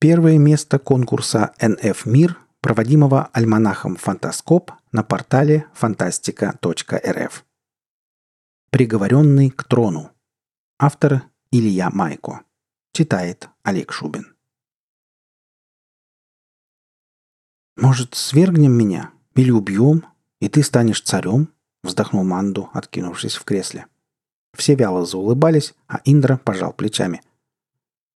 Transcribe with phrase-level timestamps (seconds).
[0.00, 7.44] Первое место конкурса NF Мир, проводимого альманахом «Фантаскоп» на портале фантастика.рф.
[8.70, 10.10] Приговоренный к трону.
[10.78, 12.40] Автор Илья Майко.
[12.94, 14.34] Читает Олег Шубин.
[17.76, 19.12] «Может, свергнем меня?
[19.34, 20.06] Или убьем?
[20.40, 23.84] И ты станешь царем?»— вздохнул Манду, откинувшись в кресле.
[24.56, 27.20] Все вяло заулыбались, а Индра пожал плечами.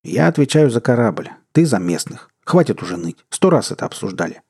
[0.03, 1.30] «Я отвечаю за корабль.
[1.55, 2.31] Ты за местных.
[2.44, 3.25] Хватит уже ныть.
[3.31, 4.43] Сто раз это обсуждали.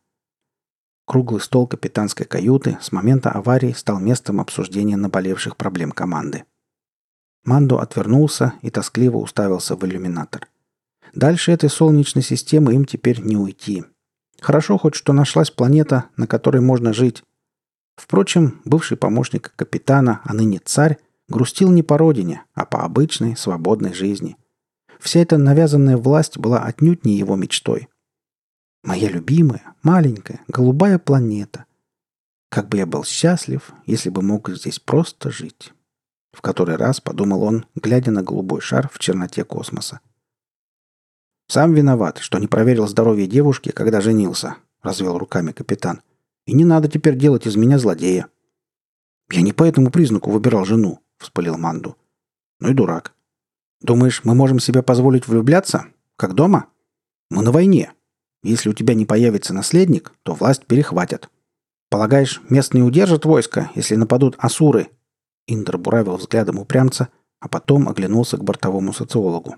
[1.04, 6.44] Круглый стол капитанской каюты с момента аварии стал местом обсуждения наболевших проблем команды.
[7.44, 10.48] Мандо отвернулся и тоскливо уставился в иллюминатор.
[11.12, 13.84] Дальше этой солнечной системы им теперь не уйти.
[14.40, 17.22] Хорошо хоть что нашлась планета, на которой можно жить.
[17.96, 20.96] Впрочем, бывший помощник капитана, а ныне царь,
[21.28, 24.38] грустил не по родине, а по обычной свободной жизни–
[25.04, 27.88] Вся эта навязанная власть была отнюдь не его мечтой.
[28.82, 31.66] Моя любимая, маленькая, голубая планета.
[32.48, 35.74] Как бы я был счастлив, если бы мог здесь просто жить.
[36.32, 40.00] В который раз подумал он, глядя на голубой шар в черноте космоса.
[41.48, 46.00] «Сам виноват, что не проверил здоровье девушки, когда женился»,— развел руками капитан.
[46.46, 48.28] «И не надо теперь делать из меня злодея».
[49.30, 51.98] «Я не по этому признаку выбирал жену»,— вспылил Манду.
[52.58, 53.14] «Ну и дурак.
[53.84, 55.84] Думаешь, мы можем себе позволить влюбляться?
[56.16, 56.68] Как дома?
[57.28, 57.92] Мы на войне.
[58.42, 61.28] Если у тебя не появится наследник, то власть перехватят.
[61.90, 64.88] Полагаешь, местные удержат войско, если нападут асуры?»
[65.46, 67.10] Индр буравил взглядом упрямца,
[67.40, 69.56] а потом оглянулся к бортовому социологу.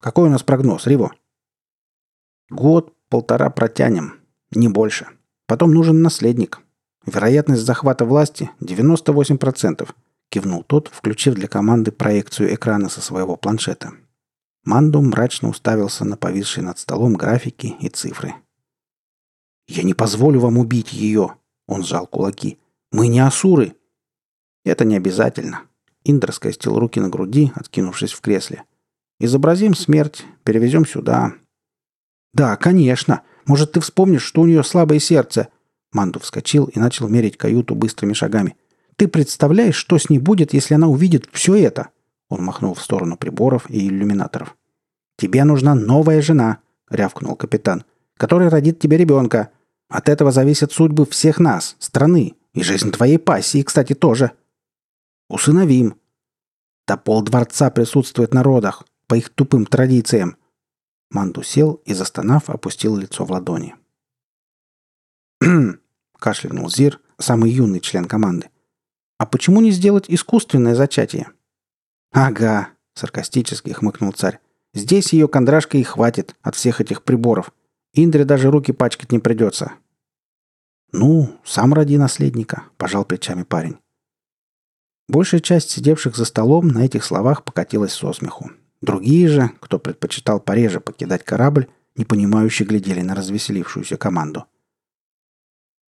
[0.00, 1.12] «Какой у нас прогноз, Риво?»
[2.48, 4.14] «Год-полтора протянем.
[4.50, 5.06] Не больше.
[5.46, 6.60] Потом нужен наследник.
[7.06, 9.88] Вероятность захвата власти 98%
[10.30, 13.92] кивнул тот, включив для команды проекцию экрана со своего планшета.
[14.64, 18.34] Манду мрачно уставился на повисшие над столом графики и цифры.
[19.68, 22.58] «Я не позволю вам убить ее!»— он сжал кулаки.
[22.92, 23.74] «Мы не асуры!»
[24.64, 25.62] «Это не обязательно!»
[26.04, 28.64] Индра скостил руки на груди, откинувшись в кресле.
[29.18, 31.34] «Изобразим смерть, перевезем сюда».
[32.32, 33.22] «Да, конечно!
[33.46, 35.48] Может, ты вспомнишь, что у нее слабое сердце?»
[35.92, 38.56] Манду вскочил и начал мерить каюту быстрыми шагами.
[39.00, 41.88] Ты представляешь, что с ней будет, если она увидит все это?»
[42.28, 44.54] Он махнул в сторону приборов и иллюминаторов.
[45.16, 46.58] «Тебе нужна новая жена»,—
[46.90, 47.84] рявкнул капитан,
[48.18, 49.52] «которая родит тебе ребенка.
[49.88, 54.32] От этого зависят судьбы всех нас, страны, и жизнь твоей пассии, кстати, тоже.
[55.30, 55.98] Усыновим.
[56.86, 60.36] Да пол дворца присутствует на родах, по их тупым традициям».
[61.10, 63.74] Манду сел и, застонав, опустил лицо в ладони.
[66.18, 68.50] кашлянул Зир, самый юный член команды.
[69.20, 71.28] А почему не сделать искусственное зачатие?
[72.10, 74.38] Ага, саркастически хмыкнул царь.
[74.72, 77.52] Здесь ее кондрашка и хватит от всех этих приборов.
[77.92, 79.72] Индре даже руки пачкать не придется.
[80.92, 83.76] Ну, сам роди наследника, пожал плечами парень.
[85.06, 88.50] Большая часть сидевших за столом на этих словах покатилась со смеху.
[88.80, 94.46] Другие же, кто предпочитал пореже покидать корабль, непонимающе глядели на развеселившуюся команду.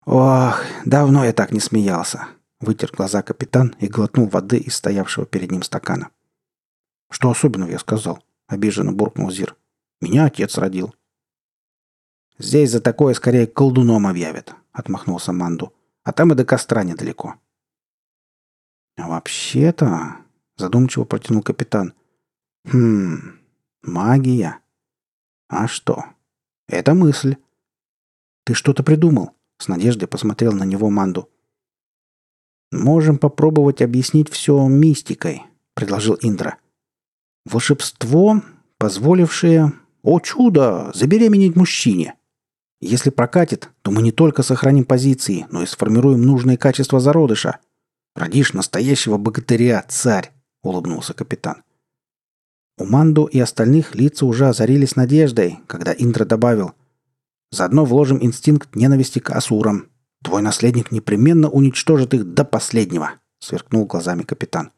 [0.08, 2.28] «Ох, давно я так не смеялся»,
[2.60, 6.12] Вытер глаза капитан и глотнул воды из стоявшего перед ним стакана.
[7.10, 9.56] «Что особенного я сказал?»— обиженно буркнул Зир.
[10.02, 10.94] «Меня отец родил».
[12.38, 15.74] «Здесь за такое скорее колдуном объявят»,— отмахнулся Манду.
[16.04, 17.36] «А там и до костра недалеко».
[18.98, 20.18] «А вообще-то...»—
[20.58, 21.94] задумчиво протянул капитан.
[22.66, 23.40] «Хм...
[23.82, 24.60] Магия.
[25.48, 26.04] А что?
[26.68, 27.38] Это мысль».
[28.44, 31.30] «Ты что-то придумал?»— с надеждой посмотрел на него Манду.
[32.72, 35.44] «Можем попробовать объяснить все мистикой»,—
[35.74, 36.58] предложил Индра.
[37.46, 38.42] «Волшебство,
[38.78, 42.16] позволившее, о чудо, забеременеть мужчине.
[42.80, 47.58] Если прокатит, то мы не только сохраним позиции, но и сформируем нужные качества зародыша.
[48.16, 50.32] Родишь настоящего богатыря, царь»,—
[50.64, 51.64] улыбнулся капитан.
[52.78, 56.74] У Манду и остальных лица уже озарились надеждой, когда Индра добавил
[57.52, 59.90] «Заодно вложим инстинкт ненависти к асурам.
[60.24, 64.72] Твой наследник непременно уничтожит их до последнего»,— сверкнул глазами капитан.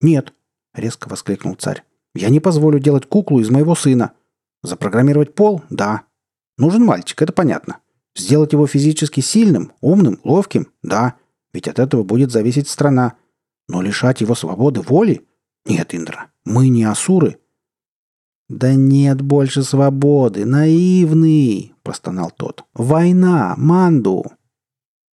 [0.00, 0.32] «Нет»,—
[0.74, 1.82] резко воскликнул царь.
[2.14, 4.12] «Я не позволю делать куклу из моего сына.
[4.62, 5.62] Запрограммировать пол?
[5.70, 6.02] Да.
[6.58, 7.78] Нужен мальчик, это понятно.
[8.14, 10.68] Сделать его физически сильным, умным, ловким?
[10.82, 11.14] Да.
[11.52, 13.14] Ведь от этого будет зависеть страна.
[13.68, 15.26] Но лишать его свободы воли?
[15.64, 17.38] Нет, Индра, мы не асуры».
[18.48, 22.64] «Да нет больше свободы, наивный!»– простонал тот.
[22.74, 24.24] «Война, Манду!»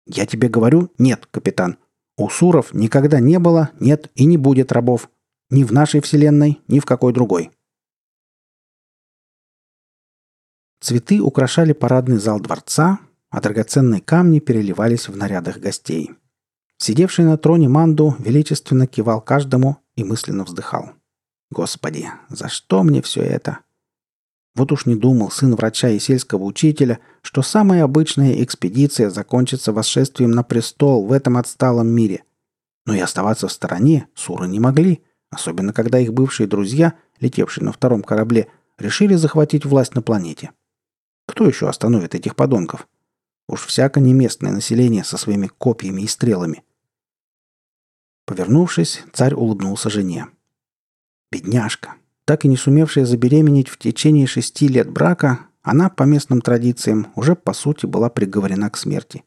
[0.05, 1.77] Я тебе говорю, нет, капитан.
[2.17, 5.09] У Суров никогда не было, нет и не будет рабов.
[5.49, 7.51] Ни в нашей вселенной, ни в какой другой.
[10.81, 16.11] Цветы украшали парадный зал дворца, а драгоценные камни переливались в нарядах гостей.
[16.77, 20.91] Сидевший на троне Манду величественно кивал каждому и мысленно вздыхал.
[21.49, 23.59] «Господи, за что мне все это?»
[24.55, 30.31] Вот уж не думал сын врача и сельского учителя, что самая обычная экспедиция закончится восшествием
[30.31, 32.23] на престол в этом отсталом мире.
[32.85, 37.71] Но и оставаться в стороне суры не могли, особенно когда их бывшие друзья, летевшие на
[37.71, 38.47] втором корабле,
[38.77, 40.51] решили захватить власть на планете.
[41.27, 42.87] Кто еще остановит этих подонков?
[43.47, 46.63] Уж всяко не местное население со своими копьями и стрелами.
[48.25, 50.27] Повернувшись, царь улыбнулся жене.
[51.31, 57.07] «Бедняжка, так и не сумевшая забеременеть в течение шести лет брака, она, по местным традициям,
[57.15, 59.23] уже по сути была приговорена к смерти.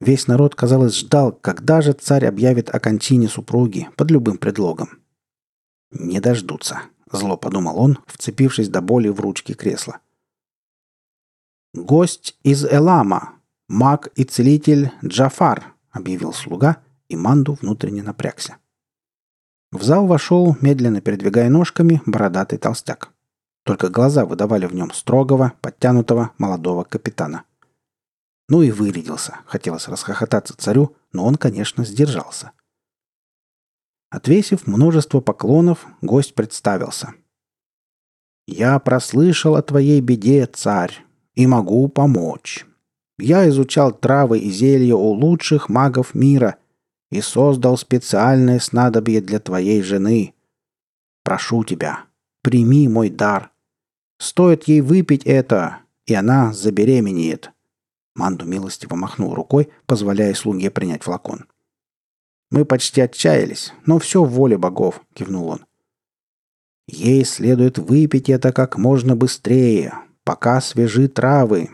[0.00, 5.00] Весь народ, казалось, ждал, когда же царь объявит о кончине супруги под любым предлогом.
[5.90, 10.00] «Не дождутся»,— зло подумал он, вцепившись до боли в ручки кресла.
[11.72, 13.34] «Гость из Элама,
[13.68, 16.78] маг и целитель Джафар»,— объявил слуга,
[17.08, 18.56] и Манду внутренне напрягся.
[19.72, 23.12] В зал вошел, медленно передвигая ножками, бородатый толстяк.
[23.64, 27.44] Только глаза выдавали в нем строгого, подтянутого, молодого капитана.
[28.48, 29.40] Ну и вырядился.
[29.46, 32.52] Хотелось расхохотаться царю, но он, конечно, сдержался.
[34.08, 37.14] Отвесив множество поклонов, гость представился.
[38.46, 41.04] «Я прослышал о твоей беде, царь,
[41.34, 42.64] и могу помочь.
[43.18, 46.56] Я изучал травы и зелья у лучших магов мира
[47.10, 50.34] и создал специальное снадобье для твоей жены.
[51.22, 52.04] Прошу тебя,
[52.42, 53.50] прими мой дар.
[54.18, 57.52] Стоит ей выпить это, и она забеременеет».
[58.14, 61.46] Манду милостиво махнул рукой, позволяя слуге принять флакон.
[62.50, 65.66] «Мы почти отчаялись, но все в воле богов»,— кивнул он.
[66.86, 69.92] «Ей следует выпить это как можно быстрее,
[70.24, 71.70] пока свежи травы.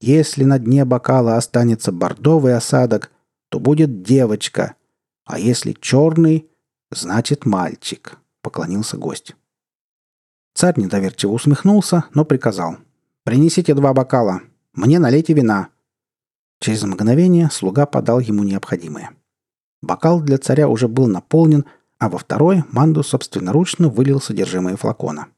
[0.00, 3.12] Если на дне бокала останется бордовый осадок,
[3.50, 4.76] то будет девочка,
[5.26, 6.48] а если черный,
[6.90, 9.36] значит мальчик»,— поклонился гость.
[10.54, 12.78] Царь недоверчиво усмехнулся, но приказал.
[13.24, 14.40] «Принесите два бокала.
[14.72, 15.68] Мне налейте вина».
[16.60, 19.10] Через мгновение слуга подал ему необходимое.
[19.82, 21.64] Бокал для царя уже был наполнен,
[21.98, 25.28] а во второй Манду собственноручно вылил содержимое флакона.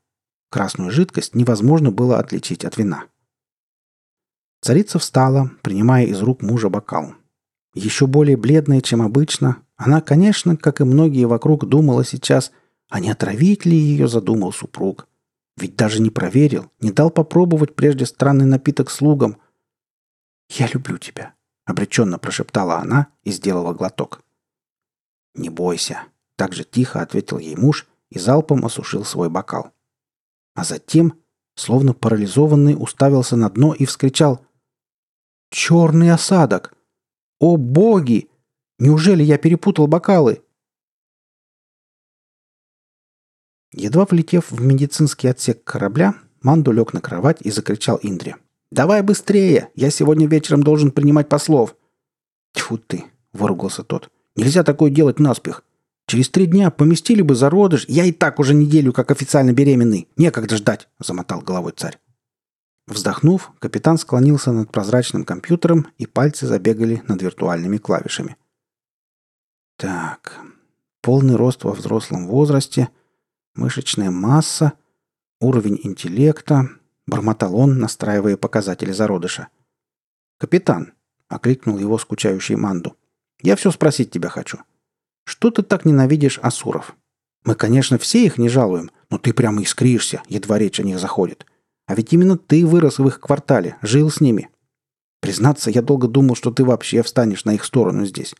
[0.51, 3.05] Красную жидкость невозможно было отличить от вина.
[4.61, 7.15] Царица встала, принимая из рук мужа бокал.
[7.75, 12.53] Еще более бледная, чем обычно, она, конечно, как и многие вокруг, думала сейчас,
[12.89, 15.09] а не отравить ли ее задумал супруг.
[15.57, 19.39] Ведь даже не проверил, не дал попробовать прежде странный напиток слугам.
[20.51, 21.35] «Я люблю тебя»,—
[21.65, 24.23] обреченно прошептала она и сделала глоток.
[25.35, 26.05] «Не бойся»,—
[26.37, 29.73] так же тихо ответил ей муж и залпом осушил свой бокал
[30.55, 31.15] а затем,
[31.55, 34.45] словно парализованный, уставился на дно и вскричал
[35.51, 36.75] «Черный осадок!
[37.43, 38.29] О боги!
[38.79, 40.45] Неужели я перепутал бокалы?»
[43.73, 48.37] Едва влетев в медицинский отсек корабля, Манду лег на кровать и закричал Индре.
[48.71, 49.71] «Давай быстрее!
[49.75, 51.75] Я сегодня вечером должен принимать послов!»
[52.53, 54.09] «Тьфу ты!»— выругался тот.
[54.37, 55.65] «Нельзя такое делать наспех!
[56.07, 57.87] Через три дня поместили бы зародыш.
[57.89, 60.07] Я и так уже неделю как официально беременный.
[60.17, 61.99] Некогда ждать»,— замотал головой царь.
[62.87, 68.37] Вздохнув, капитан склонился над прозрачным компьютером, и пальцы забегали над виртуальными клавишами.
[69.77, 70.39] Так,
[71.01, 72.89] полный рост во взрослом возрасте,
[73.55, 74.73] мышечная масса,
[75.41, 76.69] уровень интеллекта,
[77.07, 79.49] бормотал он, настраивая показатели зародыша.
[80.39, 80.93] «Капитан»,—
[81.29, 82.97] окликнул его скучающий Манду,—
[83.43, 84.59] «я все спросить тебя хочу.
[85.25, 86.97] Что ты так ненавидишь асуров?
[87.45, 91.47] Мы, конечно, все их не жалуем, но ты прямо искришься, едва речь о них заходит.
[91.93, 94.49] А ведь именно ты вырос в их квартале, жил с ними.
[95.21, 98.35] Признаться, я долго думал, что ты вообще встанешь на их сторону здесь.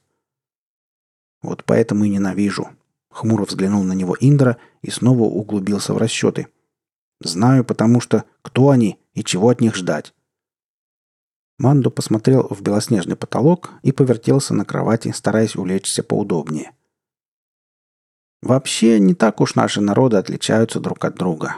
[1.43, 2.71] Вот поэтому и ненавижу.
[3.11, 6.47] Хмуро взглянул на него Индра и снова углубился в расчеты.
[7.21, 10.15] Знаю, потому что кто они и чего от них ждать.
[11.59, 16.73] Мандо посмотрел в белоснежный потолок и повертелся на кровати, стараясь улечься поудобнее.
[18.41, 21.57] Вообще, не так уж наши народы отличаются друг от друга.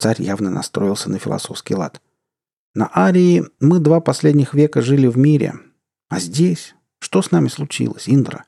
[0.00, 2.00] Царь явно настроился на философский лад.
[2.74, 5.60] На Арии мы два последних века жили в мире.
[6.08, 6.74] А здесь?
[7.00, 8.46] Что с нами случилось, Индра?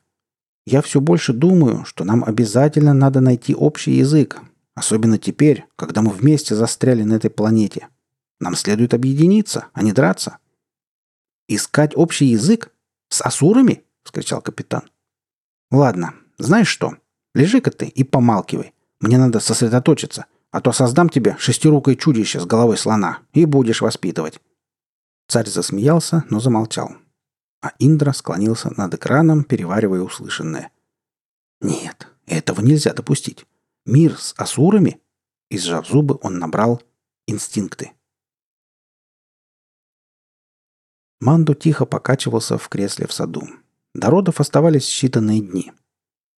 [0.65, 4.41] Я все больше думаю, что нам обязательно надо найти общий язык.
[4.75, 7.89] Особенно теперь, когда мы вместе застряли на этой планете.
[8.41, 10.39] Нам следует объединиться, а не драться.
[11.49, 12.73] «Искать общий язык?
[13.11, 14.85] С асурами?»— вскричал капитан.
[15.71, 16.97] «Ладно, знаешь что?
[17.35, 18.73] Лежи-ка ты и помалкивай.
[19.01, 24.41] Мне надо сосредоточиться, а то создам тебе шестирукое чудище с головой слона и будешь воспитывать».
[25.27, 26.93] Царь засмеялся, но замолчал.
[27.63, 30.71] А Индра склонился над экраном, переваривая услышанное.
[31.61, 33.47] «Нет, этого нельзя допустить.
[33.87, 35.01] Мир с асурами?»
[35.49, 36.83] И сжав зубы, он набрал
[37.27, 37.93] инстинкты.
[41.21, 43.43] Манду тихо покачивался в кресле в саду.
[43.95, 45.73] До родов оставались считанные дни.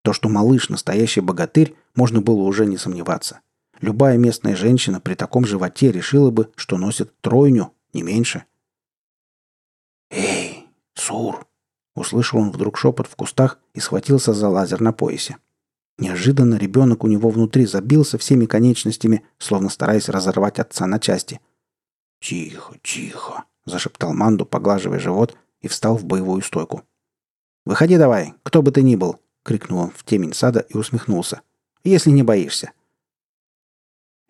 [0.02, 3.40] То, что малыш– настоящий богатырь, можно было уже не сомневаться.
[3.84, 8.44] Любая местная женщина при таком животе решила бы, что носит тройню, не меньше.
[10.10, 11.46] «Эй, Сур!»–
[11.94, 15.36] услышал он вдруг шепот в кустах и схватился за лазер на поясе.
[15.98, 21.42] Неожиданно ребенок у него внутри забился всеми конечностями, словно стараясь разорвать отца на части.
[22.20, 26.84] «Тихо, тихо!»– зашептал Манду, поглаживая живот, и встал в боевую стойку.
[27.66, 31.42] «Выходи давай, кто бы ты ни был!»— крикнул он в темень сада и усмехнулся.
[31.84, 32.72] «Если не боишься».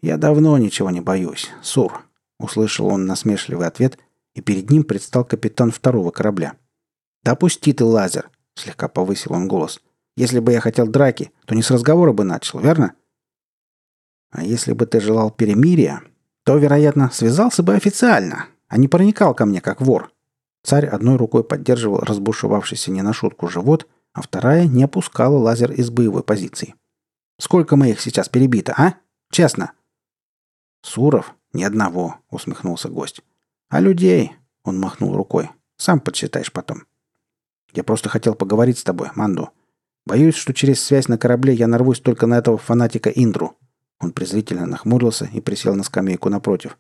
[0.05, 2.05] «Я давно ничего не боюсь, Сур»,—
[2.39, 3.99] услышал он насмешливый ответ,
[4.35, 6.57] и перед ним предстал капитан второго корабля.
[7.23, 9.81] «Да пусти ты лазер!»— слегка повысил он голос.
[10.19, 12.93] «Если бы я хотел драки, то не с разговора бы начал, верно?»
[14.31, 16.03] «А если бы ты желал перемирия,
[16.45, 20.13] то, вероятно, связался бы официально, а не проникал ко мне как вор.
[20.63, 25.89] Царь одной рукой поддерживал разбушевавшийся не на шутку живот, а вторая не опускала лазер из
[25.89, 26.75] боевой позиции.
[27.41, 28.97] «Сколько моих сейчас перебито, а?
[29.31, 29.73] Честно?»
[30.85, 31.35] «Суров?
[31.53, 33.23] Ни одного»,— усмехнулся гость.
[33.69, 34.33] «А людей?»—
[34.65, 35.51] он махнул рукой.
[35.77, 36.83] «Сам подсчитаешь потом».
[37.73, 39.51] «Я просто хотел поговорить с тобой, Манду.
[40.07, 43.57] Боюсь, что через связь на корабле я нарвусь только на этого фанатика Индру».
[43.99, 46.77] Он презрительно нахмурился и присел на скамейку напротив.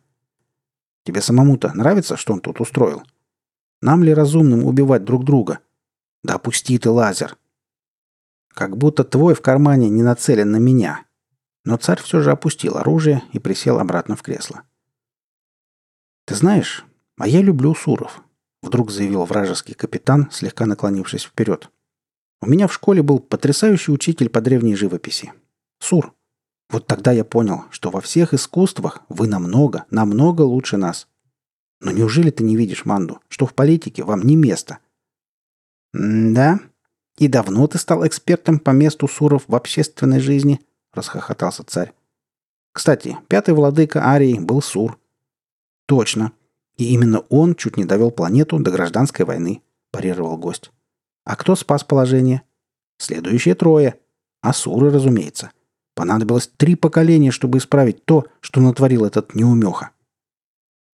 [1.05, 3.03] «Тебе самому-то нравится, что он тут устроил?»
[3.85, 5.59] Нам ли разумным убивать друг друга?
[6.23, 7.37] Да опусти ты лазер.
[8.49, 11.05] Как будто твой в кармане не нацелен на меня.
[11.64, 14.62] Но царь все же опустил оружие и присел обратно в кресло.
[16.26, 16.85] Ты знаешь,
[17.18, 18.23] а я люблю Суров,
[18.62, 21.71] вдруг заявил вражеский капитан, слегка наклонившись вперед.
[22.40, 25.33] У меня в школе был потрясающий учитель по древней живописи.
[25.80, 26.14] Сур.
[26.71, 31.09] Вот тогда я понял, что во всех искусствах вы намного, намного лучше нас.
[31.80, 34.78] Но неужели ты не видишь, Манду, что в политике вам не место?
[35.94, 36.61] да?
[37.18, 40.61] И давно ты стал экспертом по месту Суров в общественной жизни?
[40.95, 41.93] Расхохотался царь.
[42.73, 44.99] Кстати, пятый владыка Арии был Сур.
[45.87, 46.33] Точно.
[46.77, 50.71] И именно он чуть не довел планету до гражданской войны, парировал гость.
[51.25, 52.43] А кто спас положение?
[52.99, 53.99] Следующие трое.
[54.41, 55.51] Асуры, разумеется.
[55.95, 59.91] Понадобилось три поколения, чтобы исправить то, что натворил этот неумеха.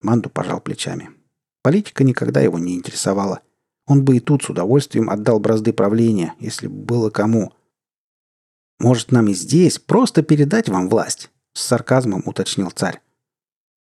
[0.02, 1.10] Манду пожал плечами.
[1.62, 3.40] Политика никогда его не интересовала.
[3.86, 7.52] Он бы и тут с удовольствием отдал бразды правления, если бы было кому.
[8.80, 13.02] «Может, нам и здесь просто передать вам власть?»— с сарказмом уточнил царь.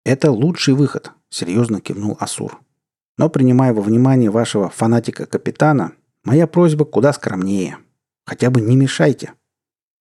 [0.06, 2.62] «Это лучший выход»,— серьезно кивнул Асур.
[3.18, 7.80] «Но, принимая во внимание вашего фанатика-капитана, моя просьба куда скромнее.
[8.28, 9.34] Хотя бы не мешайте.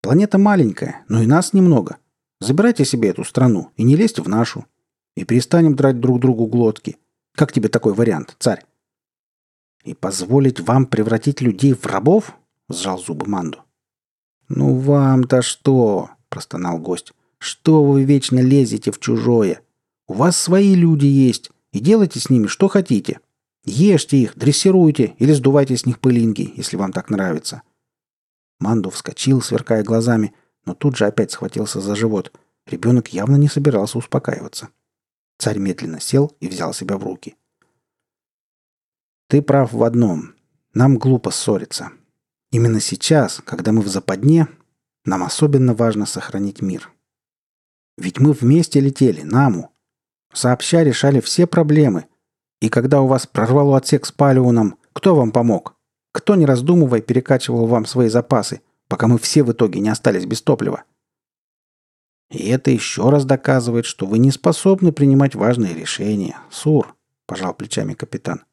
[0.02, 1.96] Планета маленькая, но и нас немного.
[2.40, 4.66] Забирайте себе эту страну и не лезьте в нашу
[5.16, 6.98] и перестанем драть друг другу глотки.
[7.34, 8.66] Как тебе такой вариант, царь?»
[9.84, 12.34] «И позволить вам превратить людей в рабов?»—
[12.68, 13.60] сжал зубы Манду.
[14.54, 17.12] «Ну вам-то что?»— простонал гость.
[17.38, 19.60] «Что вы вечно лезете в чужое?
[20.06, 23.20] У вас свои люди есть, и делайте с ними что хотите.
[23.64, 27.62] Ешьте их, дрессируйте или сдувайте с них пылинки, если вам так нравится».
[28.60, 30.34] Манду вскочил, сверкая глазами,
[30.66, 32.32] но тут же опять схватился за живот.
[32.66, 34.68] Ребенок явно не собирался успокаиваться.—
[35.42, 37.34] Царь медленно сел и взял себя в руки.
[39.26, 40.36] «Ты прав в одном.
[40.72, 41.90] Нам глупо ссориться.
[42.52, 44.46] Именно сейчас, когда мы в западне,
[45.06, 46.90] нам особенно важно сохранить мир.
[47.96, 49.70] Ведь мы вместе летели, наму.
[50.34, 52.06] Сообща решали все проблемы.
[52.60, 55.74] И когда у вас прорвало отсек с палеоном, кто вам помог?
[56.12, 60.42] Кто, не раздумывая, перекачивал вам свои запасы, пока мы все в итоге не остались без
[60.42, 60.84] топлива?
[62.30, 66.36] И это еще раз доказывает, что вы не способны принимать важные решения.
[66.50, 66.94] Сур,
[67.26, 68.44] пожал плечами капитан.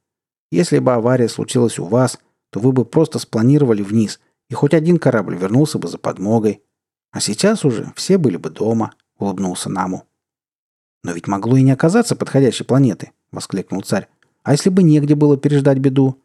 [0.52, 2.18] Если бы авария случилась у вас,
[2.50, 6.64] то вы бы просто спланировали вниз, и хоть один корабль вернулся бы за подмогой.
[7.12, 10.06] А сейчас уже все были бы дома, улыбнулся Наму.
[11.04, 14.08] Но ведь могло и не оказаться подходящей планеты, воскликнул царь.
[14.44, 16.22] А если бы негде было переждать беду?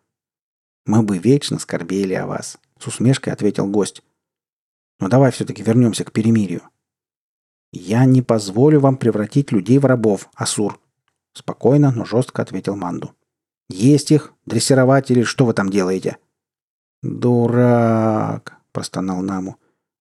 [0.87, 4.03] Мы бы вечно скорбели о вас, с усмешкой ответил гость.
[5.01, 6.63] Но давай все-таки вернемся к перемирию.
[7.73, 10.79] «Я не позволю вам превратить людей в рабов, Асур»,—
[11.33, 13.17] спокойно, но жестко ответил Манду.
[13.69, 16.19] «Есть их, дрессировать или что вы там делаете?»
[17.03, 19.57] «Дурак»,— простонал Наму.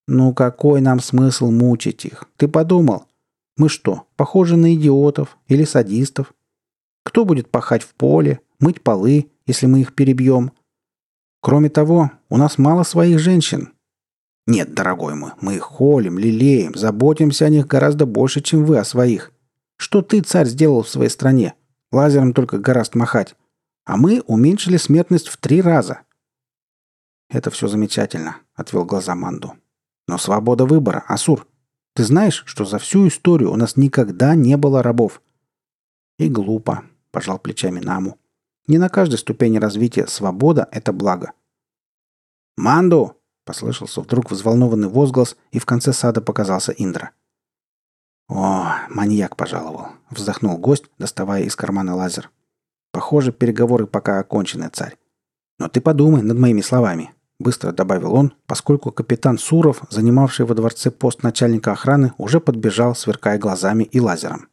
[0.08, 2.26] «Ну какой нам смысл мучить их?
[2.38, 3.06] Ты подумал?
[3.56, 6.34] Мы что, похожи на идиотов или садистов?
[7.04, 10.52] Кто будет пахать в поле, мыть полы, если мы их перебьем?
[11.42, 13.74] Кроме того, у нас мало своих женщин.
[14.48, 18.86] Нет, дорогой мой, мы их холим, лелеем, заботимся о них гораздо больше, чем вы о
[18.86, 19.32] своих.
[19.78, 21.54] Что ты, царь, сделал в своей стране?
[21.92, 23.36] Лазером только гораздо махать.
[23.86, 26.02] А мы уменьшили смертность в три раза.
[27.30, 29.54] Это все замечательно, отвел глаза Манду.
[30.08, 31.48] Но свобода выбора, Асур.
[31.96, 35.22] Ты знаешь, что за всю историю у нас никогда не было рабов?
[36.18, 38.18] И глупо, пожал плечами Наму.
[38.68, 41.34] Не на каждой ступени развития свобода– это благо.
[42.56, 47.12] «Манду!»– послышался вдруг взволнованный возглас, и в конце сада показался Индра.
[48.30, 52.32] «О, маньяк пожаловал!»– вздохнул гость, доставая из кармана лазер.
[52.94, 54.96] «Похоже, переговоры пока окончены, царь.
[55.60, 60.90] Но ты подумай над моими словами быстро добавил он, поскольку капитан Суров, занимавший во дворце
[60.90, 64.48] пост начальника охраны, уже подбежал, сверкая глазами и лазером.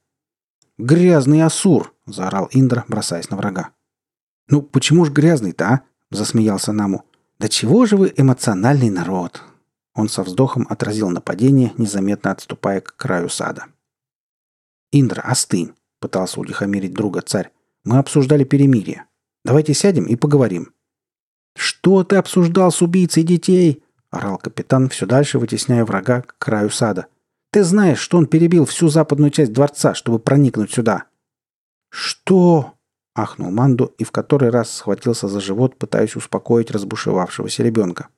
[0.77, 3.71] «Грязный Асур!»– заорал Индра, бросаясь на врага.
[4.49, 5.81] «Ну, почему ж грязный-то, а?»–
[6.11, 7.05] засмеялся Наму.
[7.39, 9.43] «Да чего же вы эмоциональный народ?»
[9.95, 13.67] Он со вздохом отразил нападение, незаметно отступая к краю сада.
[14.93, 17.51] «Индра, остынь!»– пытался утихомирить друга царь.
[17.85, 19.07] «Мы обсуждали перемирие.
[19.45, 20.73] Давайте сядем и поговорим.
[21.57, 27.07] «Что ты обсуждал с убийцей детей?»– орал капитан, все дальше вытесняя врага к краю сада.
[27.53, 31.05] «Ты знаешь, что он перебил всю западную часть дворца, чтобы проникнуть сюда?»
[31.91, 32.75] «Что?»–
[33.15, 38.09] ахнул Манду и в который раз схватился за живот, пытаясь успокоить разбушевавшегося ребенка.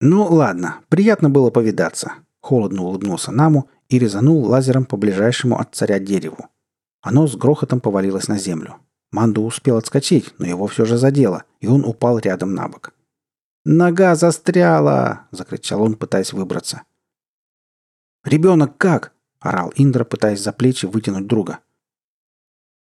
[0.00, 5.98] «Ну ладно, приятно было повидаться»,– холодно улыбнулся Наму и резанул лазером по ближайшему от царя
[5.98, 6.48] дереву.
[7.02, 8.76] Оно с грохотом повалилось на землю.
[9.10, 12.92] Манду успел отскочить, но его все же задело, и он упал рядом на бок.
[13.64, 16.82] «Нога застряла!»– закричал он, пытаясь выбраться.
[18.24, 21.58] «Ребенок как?»– орал Индра, пытаясь за плечи вытянуть друга.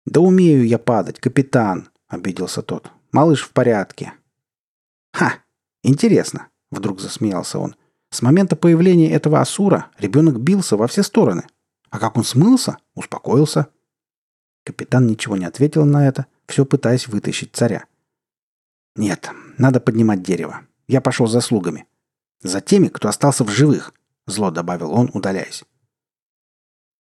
[0.06, 2.92] «Да умею я падать, капитан!»– обиделся тот.
[3.12, 4.14] «Малыш в порядке».
[5.14, 5.36] «Ха!
[5.84, 7.76] Интересно!»– вдруг засмеялся он.
[8.10, 11.46] «С момента появления этого Асура ребенок бился во все стороны.
[11.90, 12.78] А как он смылся?
[12.96, 13.68] Успокоился.
[14.64, 17.86] Капитан ничего не ответил на это, все пытаясь вытащить царя.
[18.96, 20.62] «Нет, надо поднимать дерево.
[20.88, 21.86] Я пошел за слугами.
[22.42, 23.94] За теми, кто остался в живых»,—
[24.28, 25.64] зло добавил он, удаляясь.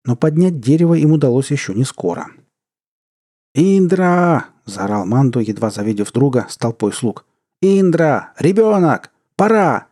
[0.05, 2.27] Но поднять дерево им удалось еще не скоро.
[3.53, 7.25] «Индра!»— заорал Манду, едва завидев друга с толпой слуг.
[7.61, 8.33] «Индра!
[8.37, 9.11] Ребенок!
[9.35, 9.87] Пора!»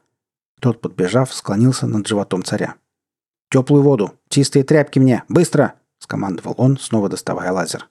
[0.60, 2.76] Тот, подбежав, склонился над животом царя.
[3.50, 4.14] «Теплую воду!
[4.30, 5.24] Чистые тряпки мне!
[5.28, 7.90] Быстро!»— скомандовал он, снова доставая лазер.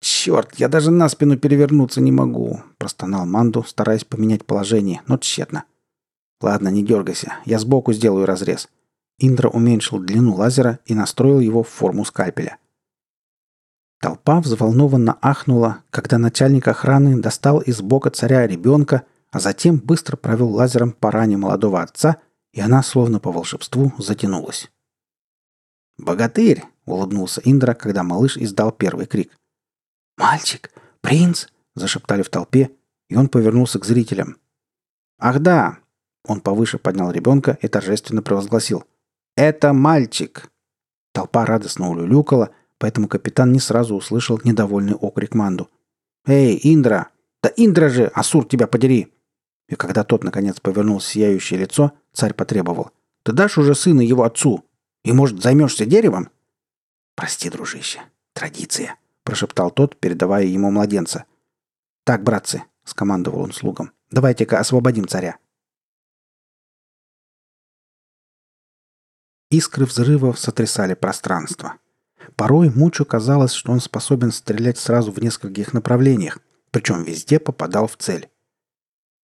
[0.00, 5.64] «Черт, я даже на спину перевернуться не могу!»— простонал Манду, стараясь поменять положение, но тщетно.
[6.40, 8.68] «Ладно, не дергайся, я сбоку сделаю разрез».
[9.18, 12.58] Индра уменьшил длину лазера и настроил его в форму скальпеля.
[14.00, 20.50] Толпа взволнованно ахнула, когда начальник охраны достал из бока царя ребенка, а затем быстро провел
[20.50, 22.18] лазером по ране молодого отца,
[22.52, 24.70] и она, словно по волшебству, затянулась.
[25.98, 29.30] «Богатырь!»— улыбнулся Индра, когда малыш издал первый крик.
[30.16, 30.70] «Мальчик!
[31.00, 32.70] Принц!»— зашептали в толпе,
[33.08, 34.36] и он повернулся к зрителям.
[35.18, 35.78] «Ах да!»—
[36.24, 38.84] он повыше поднял ребенка и торжественно провозгласил.
[39.36, 40.50] «Это мальчик!»
[41.12, 45.70] Толпа радостно улюлюкала, поэтому капитан не сразу услышал недовольный окрик Манду.
[46.26, 47.08] «Эй, Индра!
[47.42, 48.06] Да Индра же!
[48.14, 49.12] Асур, тебя подери!»
[49.68, 52.90] И когда тот, наконец, повернул сияющее лицо, царь потребовал.
[53.22, 54.64] «Ты дашь уже сына его отцу?
[55.04, 56.30] И, может, займешься деревом?»
[57.14, 58.00] «Прости, дружище.
[58.32, 61.26] Традиция»,— прошептал тот, передавая ему младенца.
[62.04, 65.38] «Так, братцы»,— скомандовал он слугам,— «давайте-ка освободим царя».
[69.50, 71.76] Искры взрывов сотрясали пространство.
[72.34, 76.40] Порой Мучу казалось, что он способен стрелять сразу в нескольких направлениях,
[76.72, 78.28] причем везде попадал в цель.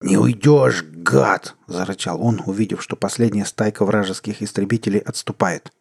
[0.00, 5.72] «Не уйдешь, гад!»– зарычал он, увидев, что последняя стайка вражеских истребителей отступает.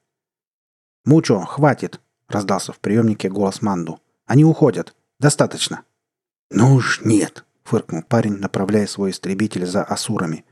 [1.06, 4.00] «Мучо, хватит!»— раздался в приемнике голос Манду.
[4.26, 4.96] «Они уходят.
[5.20, 5.84] Достаточно».
[6.50, 10.46] «Ну уж нет!»— фыркнул парень, направляя свой истребитель за асурами.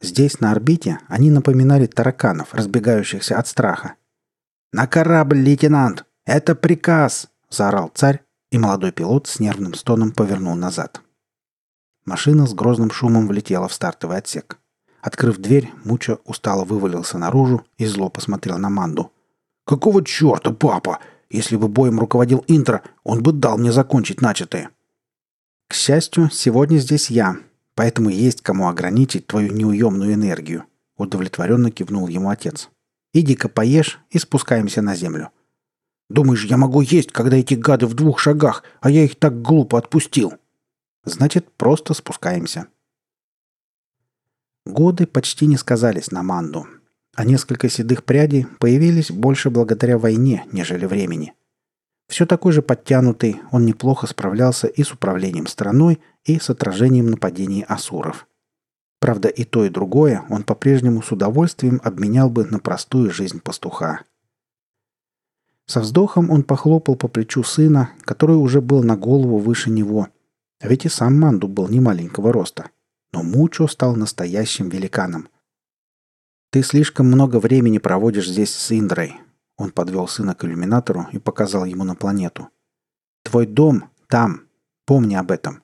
[0.00, 3.94] Здесь, на орбите, они напоминали тараканов, разбегающихся от страха.
[4.72, 6.06] «На корабль, лейтенант!
[6.24, 11.01] Это приказ!»— заорал царь, и молодой пилот с нервным стоном повернул назад.
[12.04, 14.58] Машина с грозным шумом влетела в стартовый отсек.
[15.00, 19.12] Открыв дверь, Мучо устало вывалился наружу и зло посмотрел на Манду.
[19.64, 20.98] Какого черта, папа?
[21.30, 24.70] Если бы боем руководил Интро, он бы дал мне закончить начатое.
[25.68, 27.36] К счастью, сегодня здесь я,
[27.74, 30.64] поэтому есть кому ограничить твою неуемную энергию,
[30.96, 32.68] удовлетворенно кивнул ему отец.
[33.14, 35.30] Иди-ка поешь и спускаемся на землю.
[36.10, 39.78] Думаешь, я могу есть, когда эти гады в двух шагах, а я их так глупо
[39.78, 40.34] отпустил?
[41.04, 42.68] Значит, просто спускаемся.
[44.64, 46.66] Годы почти не сказались на Манду,
[47.14, 51.34] а несколько седых прядей появились больше благодаря войне, нежели времени.
[52.08, 57.64] Все такой же подтянутый, он неплохо справлялся и с управлением страной, и с отражением нападений
[57.66, 58.28] асуров.
[59.00, 64.02] Правда, и то, и другое он по-прежнему с удовольствием обменял бы на простую жизнь пастуха.
[65.66, 70.08] Со вздохом он похлопал по плечу сына, который уже был на голову выше него.
[70.62, 72.70] А ведь и сам Манду был не маленького роста.
[73.12, 75.28] Но Мучо стал настоящим великаном.
[76.50, 79.16] «Ты слишком много времени проводишь здесь с Индрой»,
[79.58, 82.48] он подвел сына к иллюминатору и показал ему на планету.
[83.24, 84.48] «Твой дом там.
[84.86, 85.62] Помни об этом.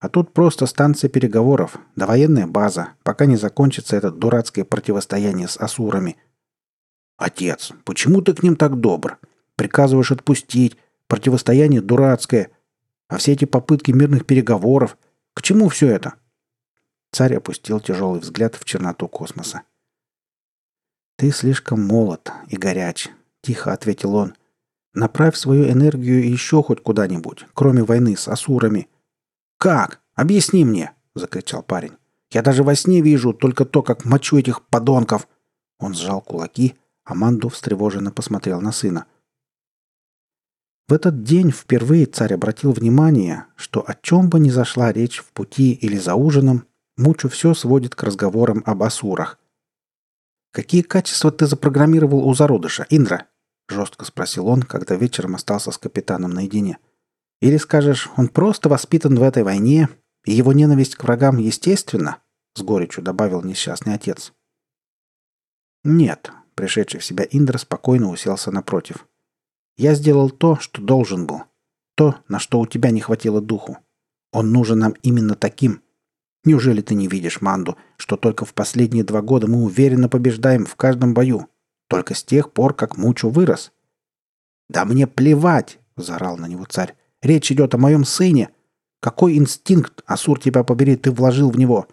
[0.00, 5.56] А тут просто станция переговоров, да военная база, пока не закончится это дурацкое противостояние с
[5.56, 6.16] асурами.
[7.16, 9.18] Отец, почему ты к ним так добр?
[9.56, 10.76] Приказываешь отпустить,
[11.08, 12.50] противостояние дурацкое.
[13.08, 14.96] А все эти попытки мирных переговоров,
[15.34, 16.14] к чему все это?
[17.12, 19.62] Царь опустил тяжелый взгляд в черноту космоса.
[21.16, 23.08] «Ты слишком молод и горяч»,—
[23.40, 24.34] тихо ответил он.
[24.94, 28.88] «Направь свою энергию еще хоть куда-нибудь, кроме войны с асурами».
[29.58, 30.00] «Как?
[30.14, 31.92] Объясни мне!»— закричал парень.
[32.30, 35.28] «Я даже во сне вижу только то, как мочу этих подонков!»
[35.78, 39.06] Он сжал кулаки, а Манду встревоженно посмотрел на сына.
[40.86, 45.32] В этот день впервые царь обратил внимание, что о чем бы ни зашла речь в
[45.32, 46.66] пути или за ужином,
[46.96, 49.40] Мучу все сводит к разговорам об асурах.
[50.52, 53.26] «Какие качества ты запрограммировал у зародыша, Индра?»—
[53.68, 56.78] жестко спросил он, когда вечером остался с капитаном наедине.
[57.40, 59.88] «Или скажешь, он просто воспитан в этой войне,
[60.24, 62.18] и его ненависть к врагам естественна?»—
[62.54, 64.32] с горечью добавил несчастный отец.
[65.82, 69.08] «Нет»,— пришедший в себя Индра спокойно уселся напротив.
[69.76, 71.42] «Я сделал то, что должен был.
[71.96, 73.78] То, на что у тебя не хватило духу.
[74.32, 75.82] Он нужен нам именно таким.
[76.44, 80.76] Неужели ты не видишь, Манду, что только в последние два года мы уверенно побеждаем в
[80.76, 81.48] каждом бою?
[81.88, 83.72] Только с тех пор, как Мучу вырос».
[84.68, 86.94] «Да мне плевать!»— заорал на него царь.
[87.22, 88.50] «Речь идет о моем сыне.
[89.00, 91.86] Какой инстинкт, Асур тебя побери, ты вложил в него?»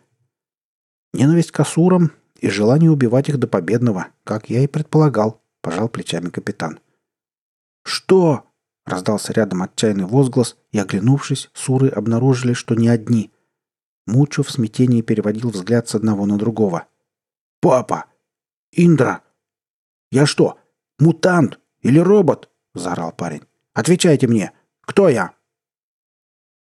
[1.13, 6.29] «Ненависть к Асурам и желание убивать их до победного, как я и предполагал»,— пожал плечами
[6.29, 6.79] капитан.
[7.83, 8.45] «Что?»—
[8.85, 13.31] раздался рядом отчаянный возглас, и, оглянувшись, суры обнаружили, что не одни—
[14.07, 16.87] Мучо в смятении переводил взгляд с одного на другого.
[17.59, 18.05] «Папа!
[18.71, 19.21] Индра!
[20.11, 20.57] Я что,
[20.99, 23.43] мутант или робот?»– заорал парень.
[23.73, 24.51] «Отвечайте мне!
[24.81, 25.33] Кто я?»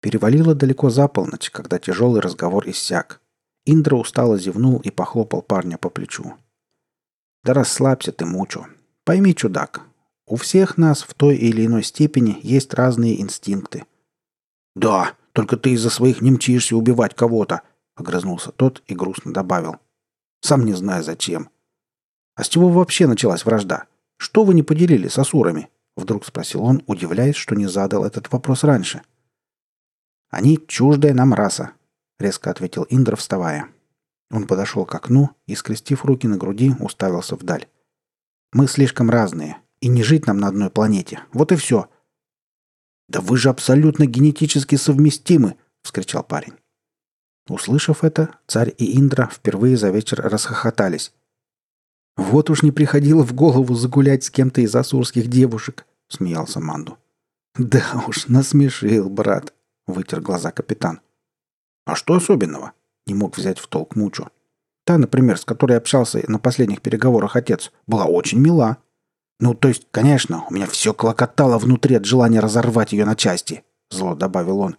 [0.01, 3.21] Перевалило далеко за полночь, когда тяжелый разговор иссяк.
[3.65, 6.35] Индра устало зевнул и похлопал парня по плечу.
[7.45, 8.67] «Да расслабься ты, Мучо.
[9.05, 9.83] Пойми, чудак,
[10.27, 13.85] у всех нас в той или иной степени есть разные инстинкты».
[14.75, 17.63] «Да, только ты из-за своих не мчишься убивать кого-то»,—
[17.97, 19.77] огрызнулся тот и грустно добавил.
[20.41, 21.51] «Сам не знаю зачем».
[22.35, 23.87] «А с чего вообще началась вражда?
[24.19, 28.65] Что вы не поделили с асурами?»— вдруг спросил он, удивляясь, что не задал этот вопрос
[28.65, 29.03] раньше.
[30.29, 31.73] «Они чуждая нам раса»,—
[32.19, 33.69] резко ответил Индра, вставая.
[34.31, 37.67] Он подошел к окну и, скрестив руки на груди, уставился вдаль.
[38.53, 41.21] «Мы слишком разные, и не жить нам на одной планете.
[41.33, 41.89] Вот и все.
[43.09, 46.55] «Да вы же абсолютно генетически совместимы!»— вскричал парень.
[47.49, 51.13] Услышав это, царь и Индра впервые за вечер расхохотались.
[52.17, 56.99] «Вот уж не приходило в голову загулять с кем-то из асурских девушек»,— смеялся Манду.
[57.57, 59.55] «Да уж, насмешил, брат»,—
[59.87, 61.01] вытер глаза капитан.
[61.85, 62.73] «А что особенного?»—
[63.07, 64.31] не мог взять в толк Мучу.
[64.85, 68.79] «Та, например, с которой общался на последних переговорах отец, была очень мила.
[69.39, 73.65] «Ну, то есть, конечно, у меня все клокотало внутри от желания разорвать ее на части»,—
[73.91, 74.77] зло добавил он.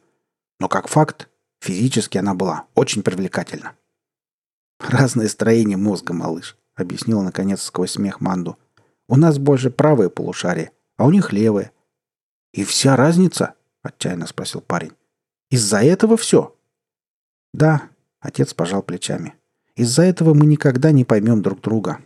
[0.60, 1.30] «Но как факт,
[1.62, 3.74] физически она была очень привлекательна».
[4.80, 8.58] «Разное строение мозга, малыш»,— объяснил, наконец, сквозь смех Манду.
[9.08, 11.72] «У нас больше правое полушарие, а у них левое».
[12.54, 14.94] «И вся разница?»— отчаянно спросил парень.
[15.52, 16.56] «Из-за этого все?»
[17.54, 17.90] «Да»,—
[18.20, 19.36] отец пожал плечами.
[19.76, 22.00] «Из-за этого мы никогда не поймем друг друга.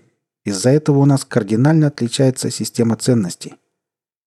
[0.44, 3.56] Из-за этого у нас кардинально отличается система ценностей.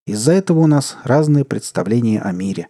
[0.07, 2.68] Из-за этого у нас разные представления о мире.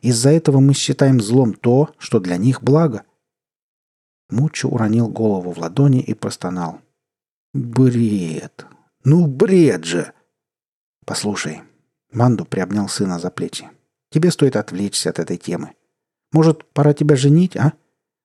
[0.00, 3.02] Из-за этого мы считаем злом то, что для них благо.
[4.30, 6.80] Мучо уронил голову в ладони и простонал.
[7.52, 8.66] «Бред!
[9.04, 10.12] Ну, бред же!»
[11.04, 11.62] «Послушай»,—
[12.12, 13.68] Манду приобнял сына за плечи,—
[14.10, 15.72] «тебе стоит отвлечься от этой темы.
[16.32, 17.72] Может, пора тебя женить, а?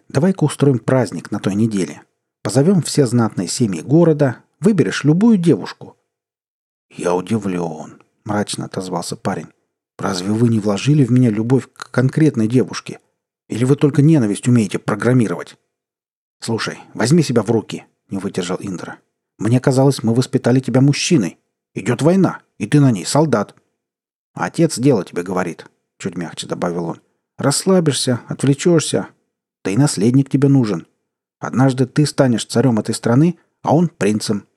[0.09, 2.01] Давай-ка устроим праздник на той неделе.
[2.43, 5.97] Позовем все знатные семьи города, Выберешь любую девушку».
[6.89, 9.49] «Я удивлен»,— мрачно отозвался парень.
[9.97, 12.99] «Разве вы не вложили в меня любовь к конкретной девушке?
[13.49, 15.57] Или вы только ненависть умеете программировать?»
[16.39, 18.99] «Слушай, возьми себя в руки»,— не выдержал Индра.
[19.37, 21.39] «Мне казалось, мы воспитали тебя мужчиной.
[21.73, 23.55] Идет война, и ты на ней солдат.
[24.33, 25.65] Отец дело тебе говорит,
[25.97, 27.01] чуть мягче добавил он.
[27.37, 29.09] Расслабишься, отвлечешься.
[29.65, 30.87] Да и наследник тебе нужен.
[31.39, 34.47] Однажды ты станешь царем этой страны, а он принцем.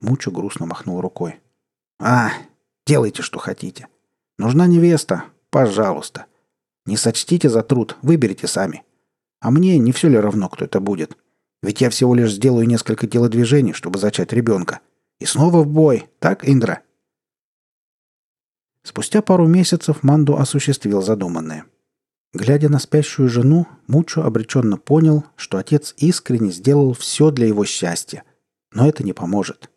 [0.00, 1.40] Мучу грустно махнул рукой.
[1.98, 2.30] А,
[2.86, 3.88] делайте, что хотите.
[4.38, 6.26] Нужна невеста, пожалуйста.
[6.84, 8.84] Не сочтите за труд, выберите сами.
[9.40, 11.16] А мне не все ли равно, кто это будет?
[11.62, 14.80] Ведь я всего лишь сделаю несколько телодвижений, чтобы зачать ребенка.
[15.18, 16.82] И снова в бой, так, Индра?»
[18.82, 21.64] Спустя пару месяцев Манду осуществил задуманное.
[22.32, 28.24] Глядя на спящую жену, Мучо обреченно понял, что отец искренне сделал все для его счастья.
[28.72, 29.70] Но это не поможет.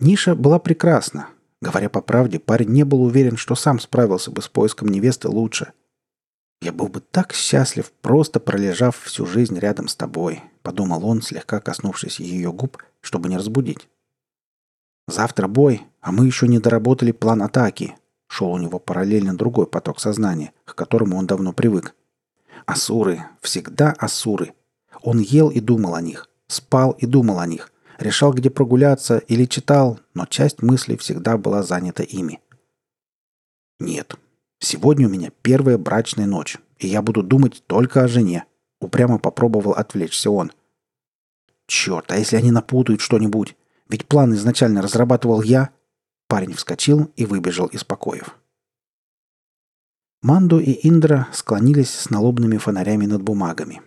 [0.00, 1.28] Ниша была прекрасна.
[1.60, 5.72] Говоря по правде, парень не был уверен, что сам справился бы с поиском невесты лучше.
[6.62, 11.60] «Я был бы так счастлив, просто пролежав всю жизнь рядом с тобой»,— подумал он, слегка
[11.60, 13.88] коснувшись ее губ, чтобы не разбудить.
[15.06, 17.96] Завтра бой, а мы еще не доработали план атаки.
[18.26, 21.94] Шел у него параллельно другой поток сознания, к которому он давно привык.
[22.64, 24.54] Асуры, всегда асуры.
[25.02, 29.44] Он ел и думал о них, спал и думал о них, решал, где прогуляться или
[29.44, 32.40] читал, но часть мыслей всегда была занята ими.
[33.78, 34.14] Нет,
[34.58, 38.44] сегодня у меня первая брачная ночь, и я буду думать только о жене.
[38.80, 40.52] Упрямо попробовал отвлечься он.
[41.66, 43.56] Черт, а если они напутают что-нибудь?
[43.88, 45.70] Ведь план изначально разрабатывал я.
[46.26, 48.36] Парень вскочил и выбежал из покоев.
[50.22, 53.82] Манду и Индра склонились с налобными фонарями над бумагами.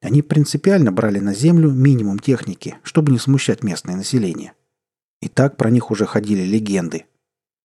[0.00, 4.52] Они принципиально брали на землю минимум техники, чтобы не смущать местное население.
[5.20, 7.06] И так про них уже ходили легенды.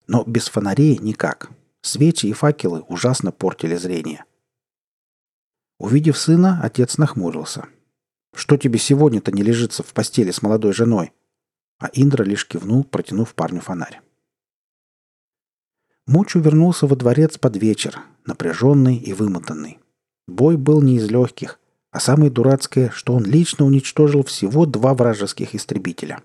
[0.07, 1.51] Но без фонарей никак.
[1.81, 4.25] Свечи и факелы ужасно портили зрение.
[5.79, 7.67] Увидев сына, отец нахмурился.
[8.35, 11.11] «Что тебе сегодня-то не лежится в постели с молодой женой?»
[11.83, 13.99] а Индра лишь кивнул, протянув парню фонарь.
[16.07, 19.79] Мучу вернулся во дворец под вечер, напряженный и вымотанный.
[20.25, 21.59] Бой был не из легких,
[21.93, 26.23] а самое дурацкое, что он лично уничтожил всего два вражеских истребителя.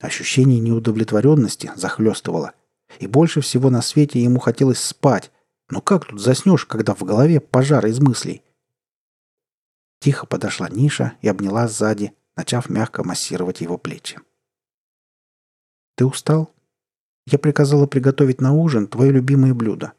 [0.00, 2.52] Ощущение неудовлетворенности захлестывало,
[3.00, 5.32] и больше всего на свете ему хотелось спать.
[5.70, 8.42] Но как тут заснешь, когда в голове пожар из мыслей?
[10.00, 14.20] Тихо подошла Ниша и обняла сзади, начав мягко массировать его плечи.
[15.96, 16.52] Ты устал?
[17.26, 19.94] Я приказала приготовить на ужин твое любимое блюдо.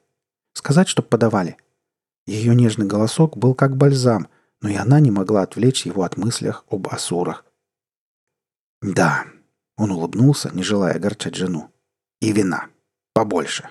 [0.53, 1.57] Сказать, чтоб подавали.
[2.27, 4.27] Ее нежный голосок был как бальзам,
[4.61, 7.45] но и она не могла отвлечь его от мыслях об асурах.
[8.81, 9.25] «Да»,—
[9.77, 11.71] он улыбнулся, не желая огорчать жену.
[12.21, 12.67] «И вина.
[13.13, 13.69] Побольше».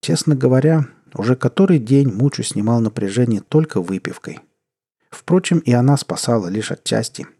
[0.00, 4.40] Честно говоря, уже который день Мучу снимал напряжение только выпивкой.
[5.10, 7.26] Впрочем, и она спасала лишь отчасти—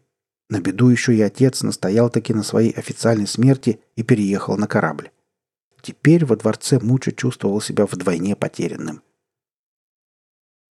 [0.53, 5.09] на беду еще и отец настоял таки на своей официальной смерти и переехал на корабль.
[5.81, 9.01] Теперь во дворце Мучо чувствовал себя вдвойне потерянным.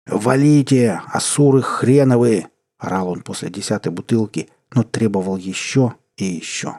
[0.09, 6.79] «Валите, асуры хреновые!»— орал он после десятой бутылки, но требовал еще и еще.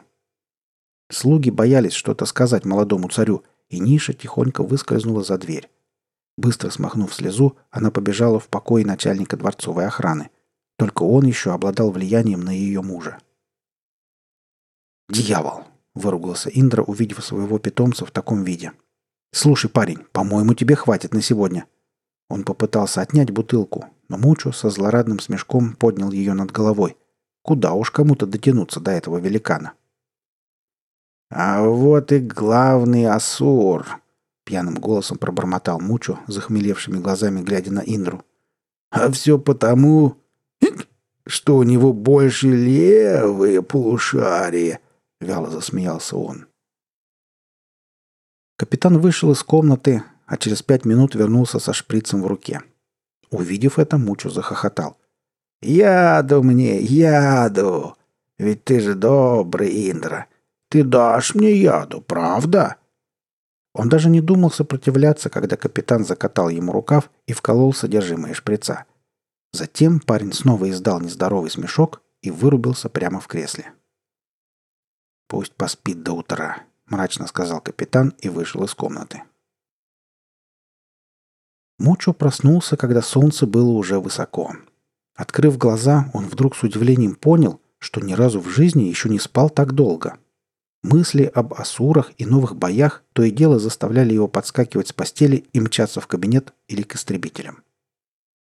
[1.10, 5.70] Слуги боялись что-то сказать молодому царю, и Ниша тихонько выскользнула за дверь.
[6.36, 10.30] Быстро смахнув слезу, она побежала в покой начальника дворцовой охраны—
[10.80, 13.18] только он еще обладал влиянием на ее мужа.
[15.10, 15.64] «Дьявол!»—
[15.94, 18.72] выругался Индра, увидев своего питомца в таком виде.
[19.30, 21.66] «Слушай, парень, по-моему, тебе хватит на сегодня».
[22.30, 26.96] Он попытался отнять бутылку, но Мучо со злорадным смешком поднял ее над головой.
[27.42, 29.72] Куда уж кому-то дотянуться до этого великана.
[31.28, 34.00] «А вот и главный Асур!»—
[34.44, 38.22] пьяным голосом пробормотал Мучо, захмелевшими глазами глядя на Индру.
[38.90, 40.16] «А все потому,
[41.26, 44.78] что у него больше левые полушария»,—
[45.20, 46.46] вяло засмеялся он.
[48.56, 52.62] Капитан вышел из комнаты, а через пять минут вернулся со шприцем в руке.
[53.30, 54.96] Увидев это, Мучу захохотал.
[55.60, 57.96] «Яду мне, яду!
[58.38, 60.26] Ведь ты же добрый, Индра.
[60.68, 62.76] Ты дашь мне яду, правда?»
[63.74, 68.84] Он даже не думал сопротивляться, когда капитан закатал ему рукав и вколол содержимое шприца.
[69.52, 73.72] Затем парень снова издал нездоровый смешок и вырубился прямо в кресле.
[75.26, 79.24] «Пусть поспит до утра»,— мрачно сказал капитан и вышел из комнаты.
[81.80, 84.54] Мучо проснулся, когда солнце было уже высоко.
[85.14, 89.48] Открыв глаза, он вдруг с удивлением понял, что ни разу в жизни еще не спал
[89.48, 90.18] так долго.
[90.82, 95.60] Мысли об асурах и новых боях то и дело заставляли его подскакивать с постели и
[95.60, 97.62] мчаться в кабинет или к истребителям.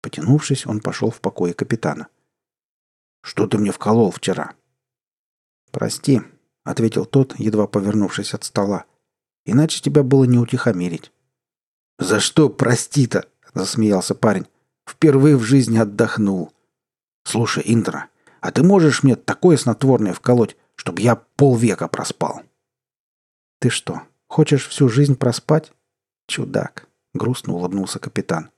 [0.04, 2.10] Потянувшись, он пошел в покое капитана.
[3.24, 4.54] «Что ты мне вколол вчера?»
[5.72, 6.22] «Прости»,—
[6.64, 8.86] ответил тот, едва повернувшись от стола.
[9.46, 11.12] «Иначе тебя было не утихомирить».
[11.98, 14.48] «За что прости-то?»— засмеялся парень.
[14.88, 16.52] «Впервые в жизни отдохнул».
[17.24, 18.08] «Слушай, Индра,
[18.42, 22.42] а ты можешь мне такое снотворное вколоть, чтобы я полвека проспал?»
[23.60, 25.72] «Ты что, хочешь всю жизнь проспать?»
[26.28, 28.50] «Чудак»,— грустно улыбнулся капитан.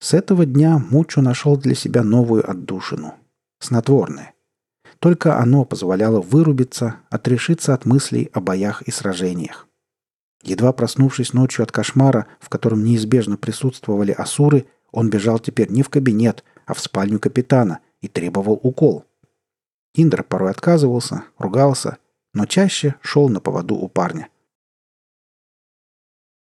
[0.00, 3.14] С этого дня Мучу нашел для себя новую отдушину.
[3.60, 4.34] Снотворное.
[5.00, 9.67] Только оно позволяло вырубиться, отрешиться от мыслей о боях и сражениях.
[10.48, 15.90] Едва проснувшись ночью от кошмара, в котором неизбежно присутствовали асуры, он бежал теперь не в
[15.90, 19.04] кабинет, а в спальню капитана и требовал укол.
[19.94, 21.98] Индра порой отказывался, ругался,
[22.32, 24.30] но чаще шел на поводу у парня.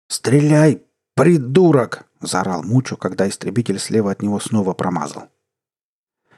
[0.08, 0.82] «Стреляй,
[1.14, 5.30] придурок!»— заорал Мучо, когда истребитель слева от него снова промазал.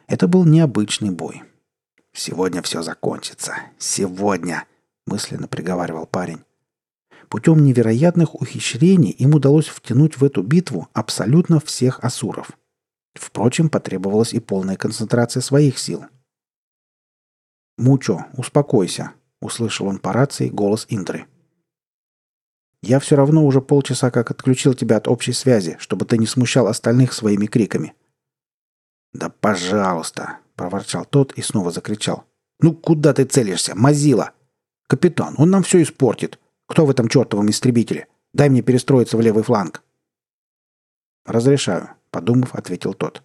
[0.07, 1.43] Это был необычный бой.
[2.11, 3.55] «Сегодня все закончится.
[3.77, 4.65] Сегодня!»—
[5.05, 6.43] мысленно приговаривал парень.
[7.35, 12.51] Путем невероятных ухищрений им удалось втянуть в эту битву абсолютно всех асуров.
[13.13, 16.05] Впрочем, потребовалась и полная концентрация своих сил.
[17.77, 21.25] «Мучо, успокойся»,— услышал он по рации голос Индры.
[22.81, 26.67] «Я все равно уже полчаса как отключил тебя от общей связи, чтобы ты не смущал
[26.67, 27.95] остальных своими криками».
[29.11, 32.23] «Да пожалуйста!»— проворчал тот и снова закричал.
[32.61, 34.31] «Ну куда ты целишься, мазила?
[34.87, 36.39] Капитан, он нам все испортит.
[36.67, 38.07] Кто в этом чертовом истребителе?
[38.33, 39.83] Дай мне перестроиться в левый фланг».
[41.25, 43.23] «Разрешаю»,— подумав, ответил тот.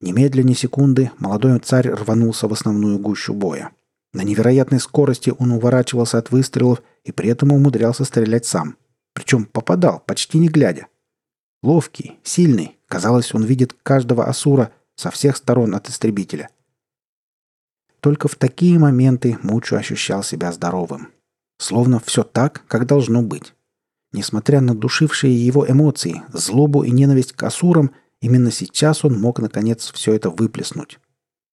[0.00, 3.70] Немедленно секунды молодой царь рванулся в основную гущу боя.
[4.12, 8.76] На невероятной скорости он уворачивался от выстрелов и при этом умудрялся стрелять сам.
[9.14, 10.88] Причем попадал, почти не глядя.
[11.62, 16.50] Ловкий, сильный, казалось, он видит каждого асура со всех сторон от истребителя.
[18.00, 21.12] Только в такие моменты Мучу ощущал себя здоровым.
[21.62, 23.54] Словно все так, как должно быть.
[24.10, 29.92] Несмотря на душившие его эмоции, злобу и ненависть к асурам, именно сейчас он мог наконец
[29.92, 30.98] все это выплеснуть.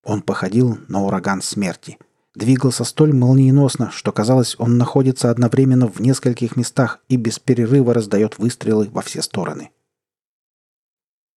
[0.03, 1.99] Он походил на ураган смерти.
[2.33, 8.39] Двигался столь молниеносно, что казалось, он находится одновременно в нескольких местах и без перерыва раздает
[8.39, 9.69] выстрелы во все стороны.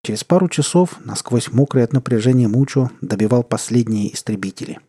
[0.02, 4.80] Через пару часов, насквозь мокрый от напряжения Мучо, добивал последние истребители.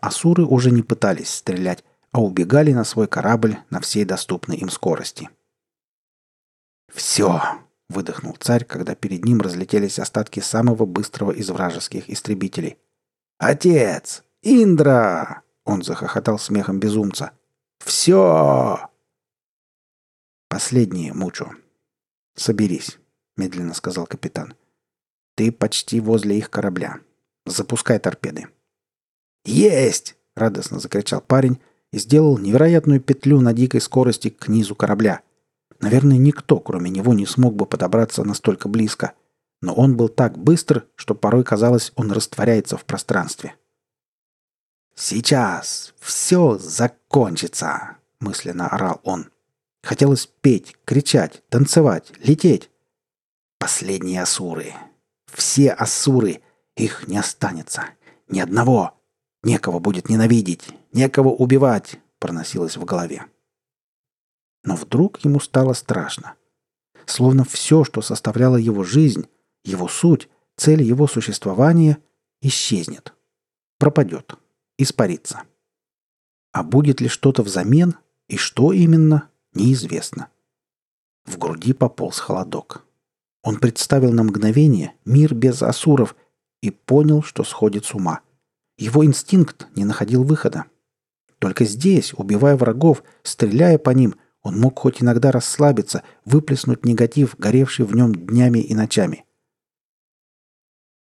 [0.00, 1.82] Асуры уже не пытались стрелять,
[2.14, 5.30] а убегали на свой корабль на всей доступной им скорости.
[6.92, 7.42] «Все!»—
[7.88, 12.78] выдохнул царь, когда перед ним разлетелись остатки самого быстрого из вражеских истребителей.
[13.38, 14.22] «Отец!
[14.42, 17.32] Индра!»— он захохотал смехом безумца.
[17.80, 18.88] «Все!»
[20.48, 21.50] «Последнее, Мучо.
[22.36, 23.00] Соберись»,—
[23.36, 24.54] медленно сказал капитан.
[25.34, 27.00] «Ты почти возле их корабля.
[27.44, 28.46] Запускай торпеды».
[29.44, 31.58] «Есть!»— радостно закричал парень
[31.94, 35.20] и сделал невероятную петлю на дикой скорости к низу корабля.
[35.78, 39.12] Наверное, никто, кроме него, не смог бы подобраться настолько близко.
[39.62, 43.54] Но он был так быстр, что порой казалось, он растворяется в пространстве.
[44.96, 49.30] «Сейчас все закончится!»— мысленно орал он.
[49.84, 52.70] Хотелось петь, кричать, танцевать, лететь.
[53.60, 54.74] Последние асуры.
[55.32, 56.40] Все асуры.
[56.74, 57.84] Их не останется.
[58.28, 58.98] Ни одного.
[59.44, 63.26] Некого будет ненавидеть, некого убивать, проносилось в голове.
[64.62, 66.34] Но вдруг ему стало страшно.
[67.04, 69.26] Словно все, что составляло его жизнь,
[69.62, 71.98] его суть, цель его существования,
[72.40, 73.12] исчезнет.
[73.78, 74.34] Пропадет.
[74.78, 75.42] Испарится.
[76.52, 77.96] А будет ли что-то взамен,
[78.28, 80.28] и что именно, неизвестно.
[81.26, 82.84] В груди пополз холодок.
[83.42, 86.16] Он представил на мгновение мир без асуров
[86.62, 88.20] и понял, что сходит с ума–
[88.76, 90.64] его инстинкт не находил выхода.
[91.44, 97.84] Только здесь, убивая врагов, стреляя по ним, он мог хоть иногда расслабиться, выплеснуть негатив, горевший
[97.84, 99.26] в нем днями и ночами.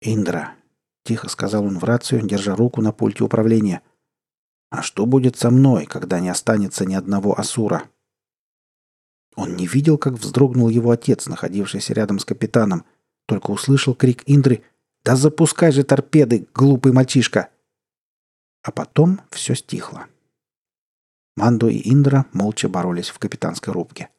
[0.01, 0.55] «Индра»,—
[1.05, 3.81] тихо сказал он в рацию, держа руку на пульте управления,—
[4.69, 7.83] «а что будет со мной, когда не останется ни одного асура?»
[9.37, 12.83] Он не видел, как вздрогнул его отец, находившийся рядом с капитаном,
[13.27, 14.61] только услышал крик Индры—
[15.05, 17.47] «Да запускай же торпеды, глупый мальчишка!»
[18.61, 20.07] А потом все стихло.
[21.37, 24.09] Мандо и Индра молча боролись в капитанской рубке.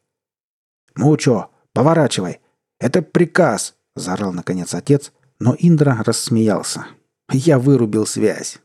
[0.94, 2.40] «Мучо, поворачивай!
[2.80, 6.86] Это приказ!»— заорал наконец отец, но Индра рассмеялся.
[7.30, 8.58] Я вырубил связь.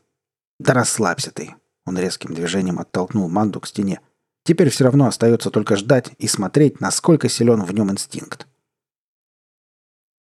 [0.58, 1.54] Да расслабься ты.
[1.84, 4.00] Он резким движением оттолкнул Манду к стене.
[4.42, 8.46] Теперь все равно остается только ждать и смотреть, насколько силен в нем инстинкт.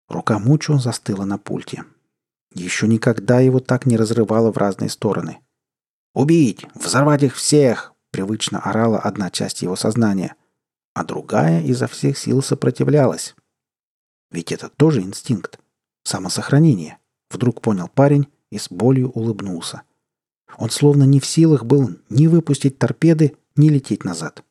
[0.08, 1.84] Рука Мучо застыла на пульте.
[2.52, 5.38] Еще никогда его так не разрывало в разные стороны.
[6.14, 6.66] «Убить!
[6.74, 10.36] Взорвать их всех!»— привычно орала одна часть его сознания,
[10.94, 13.34] а другая изо всех сил сопротивлялась.
[14.30, 15.58] Ведь это тоже инстинкт.
[16.04, 16.98] Самосохранение.
[17.30, 19.82] Вдруг понял парень и с болью улыбнулся.
[20.58, 24.44] Он словно не в силах был ни выпустить торпеды, ни лететь назад.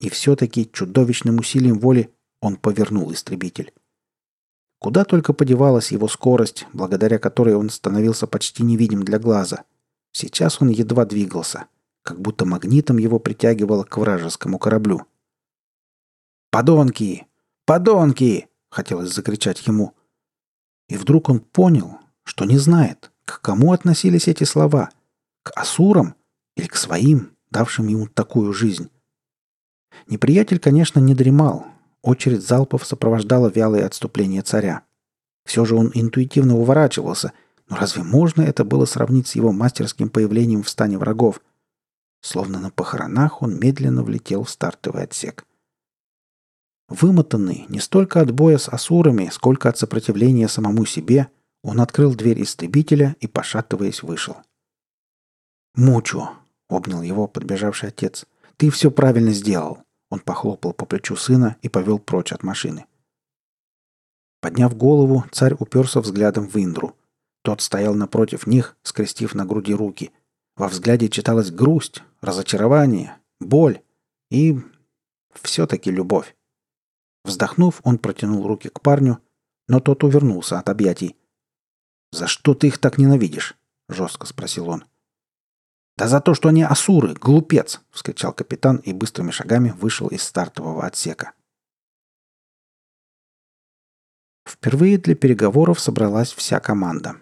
[0.00, 3.72] И все-таки чудовищным усилием воли он повернул истребитель.
[4.78, 9.64] Куда только подевалась его скорость, благодаря которой он становился почти невидим для глаза.
[10.12, 11.66] Сейчас он едва двигался,
[12.06, 15.02] как будто магнитом его притягивало к вражескому кораблю.
[16.52, 17.26] «Подонки!
[17.64, 19.92] Подонки!»— хотелось закричать ему.
[20.88, 24.90] И вдруг он понял, что не знает, к кому относились эти слова—
[25.42, 26.14] к асурам
[26.56, 28.88] или к своим, давшим ему такую жизнь.
[30.06, 31.66] Неприятель, конечно, не дремал.
[32.02, 34.82] Очередь залпов сопровождала вялое отступление царя.
[35.44, 37.32] Все же он интуитивно уворачивался,
[37.68, 41.40] но разве можно это было сравнить с его мастерским появлением в стане врагов?
[42.20, 45.46] Словно на похоронах он медленно влетел в стартовый отсек.
[46.88, 51.28] Вымотанный не столько от боя с асурами, сколько от сопротивления самому себе,
[51.62, 54.36] он открыл дверь истребителя и, пошатываясь, вышел.
[55.74, 56.28] «Мучу!»—
[56.68, 58.24] обнял его подбежавший отец.
[58.56, 59.78] «Ты все правильно сделал!»
[60.10, 62.86] Он похлопал по плечу сына и повел прочь от машины.
[64.40, 66.96] Подняв голову, царь уперся взглядом в Индру.
[67.42, 70.12] Тот стоял напротив них, скрестив на груди руки.
[70.56, 73.82] Во взгляде читалась грусть, разочарование, боль
[74.30, 74.58] и...
[75.34, 76.36] все-таки любовь.
[77.24, 79.18] Вздохнув, он протянул руки к парню,
[79.68, 81.16] но тот увернулся от объятий.
[82.12, 83.56] «За что ты их так ненавидишь?»—
[83.88, 84.84] жестко спросил он.—
[85.96, 90.84] «Да за то, что они асуры, глупец!»— вскричал капитан и быстрыми шагами вышел из стартового
[90.84, 91.32] отсека.
[94.46, 97.16] Впервые для переговоров собралась вся команда.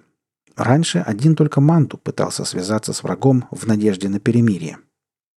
[0.56, 4.78] Раньше один только Манту пытался связаться с врагом в надежде на перемирие.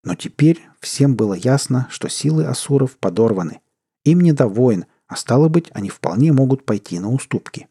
[0.03, 3.61] Но теперь всем было ясно, что силы асуров подорваны.
[4.05, 7.67] Им не до войн, а стало быть, они вполне могут пойти на уступки.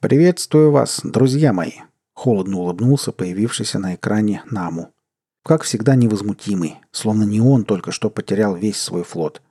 [0.00, 1.72] «Приветствую вас, друзья мои!»
[2.14, 4.92] Холодно улыбнулся появившийся на экране Наму.
[5.42, 9.42] Как всегда невозмутимый, словно не он только что потерял весь свой флот.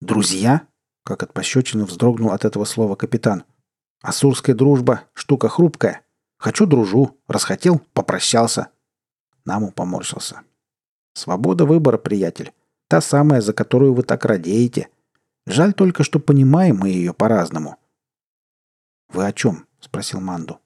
[0.00, 0.66] «Друзья?»—
[1.04, 3.44] как от пощечины вздрогнул от этого слова капитан.
[4.02, 6.02] «Асурская дружба— штука хрупкая.
[6.36, 7.16] Хочу— дружу.
[7.28, 8.68] Расхотел— попрощался».
[9.44, 10.40] Наму поморщился.
[11.14, 12.52] «Свобода выбора, приятель.
[12.88, 14.88] Та самая, за которую вы так радеете.
[15.46, 17.76] Жаль только, что понимаем мы ее по-разному».
[19.08, 20.58] «Вы о чем?»— спросил Манду.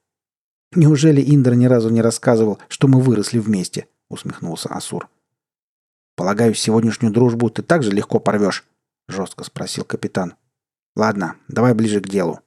[0.72, 5.08] «Неужели Индра ни разу не рассказывал, что мы выросли вместе?»— усмехнулся Асур.
[6.16, 8.64] «Полагаю, сегодняшнюю дружбу ты так же легко порвешь?»—
[9.08, 10.34] жестко спросил капитан.
[10.94, 12.40] «Ладно, давай ближе к делу.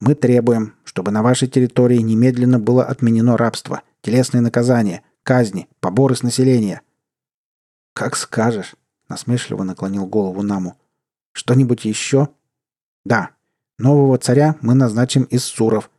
[0.00, 6.22] Мы требуем, чтобы на вашей территории немедленно было отменено рабство, телесные наказания, казни, поборы с
[6.22, 6.82] населения».
[7.94, 8.74] «Как скажешь»,—
[9.08, 10.76] насмешливо наклонил голову Наму.
[11.32, 12.28] «Что-нибудь еще?»
[13.04, 13.30] «Да.
[13.78, 15.90] Нового царя мы назначим из Суров,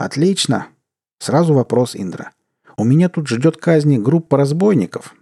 [0.00, 0.68] «Отлично.
[1.18, 2.32] Сразу вопрос, Индра.
[2.78, 5.14] У меня тут ждет казни группа разбойников.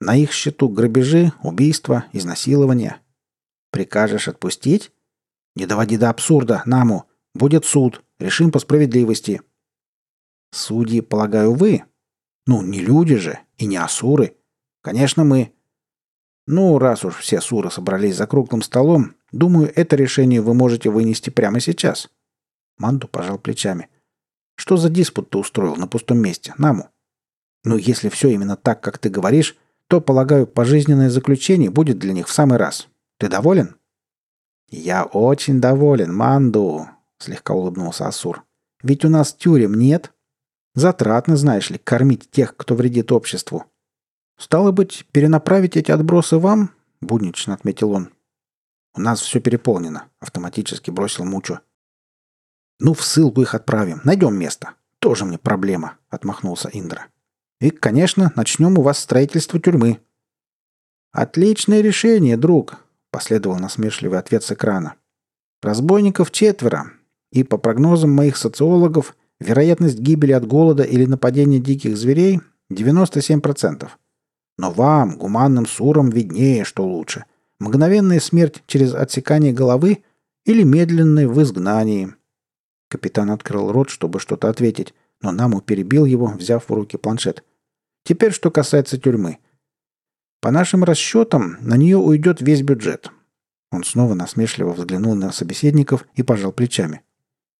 [0.00, 2.96] На их счету грабежи, убийства, изнасилования.
[3.70, 4.90] Прикажешь отпустить?
[5.54, 7.04] Не доводи до абсурда, Наму.
[7.34, 8.02] Будет суд.
[8.18, 9.42] Решим по справедливости».
[10.52, 11.84] «Судьи, полагаю, вы?»
[12.46, 14.36] «Ну, не люди же, и не асуры.
[14.82, 15.52] Конечно, мы».
[16.46, 21.30] «Ну, раз уж все суры собрались за круглым столом, думаю, это решение вы можете вынести
[21.30, 22.10] прямо сейчас».
[22.78, 23.88] Манду пожал плечами.
[24.56, 26.88] Что за диспут ты устроил на пустом месте, Наму?
[27.64, 29.56] Ну, если все именно так, как ты говоришь,
[29.88, 32.88] то, полагаю, пожизненное заключение будет для них в самый раз.
[33.18, 33.76] Ты доволен?»
[34.68, 36.88] «Я очень доволен, Манду»,—
[37.22, 38.44] слегка улыбнулся Асур.
[38.82, 40.12] «Ведь у нас тюрем нет.
[40.74, 43.66] Затратно, знаешь ли, кормить тех, кто вредит обществу.
[44.38, 46.70] Стало быть, перенаправить эти отбросы вам?»—
[47.00, 48.10] буднично отметил он.
[48.94, 51.60] «У нас все переполнено»,— автоматически бросил Мучо.
[52.78, 54.00] «Ну, в ссылку их отправим.
[54.04, 54.74] Найдем место.
[54.98, 57.06] Тоже мне проблема»,— отмахнулся Индра.
[57.60, 60.00] «И, конечно, начнем у вас строительство тюрьмы».
[61.12, 62.76] «Отличное решение, друг»,—
[63.10, 64.96] последовал насмешливый ответ с экрана.
[65.62, 66.92] «Разбойников четверо,
[67.32, 73.88] и, по прогнозам моих социологов, вероятность гибели от голода или нападения диких зверей— 97%.
[74.58, 77.24] Но вам, гуманным сурам, виднее, что лучше.
[77.58, 80.04] Мгновенная смерть через отсекание головы
[80.44, 82.14] или медленная в изгнании—
[82.92, 87.42] Капитан открыл рот, чтобы что-то ответить, но Наму перебил его, взяв в руки планшет.
[88.04, 89.38] «Теперь, что касается тюрьмы.
[90.42, 93.10] По нашим расчетам, на нее уйдет весь бюджет».
[93.70, 97.00] Он снова насмешливо взглянул на собеседников и пожал плечами.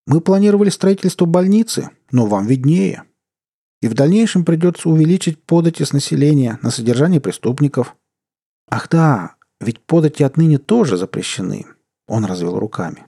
[0.06, 3.04] «Мы планировали строительство больницы, но вам виднее.
[3.80, 7.96] И в дальнейшем придется увеличить подати с населения на содержание преступников».
[8.68, 11.66] «Ах да, ведь подати отныне тоже запрещены»,—
[12.06, 13.06] он развел руками.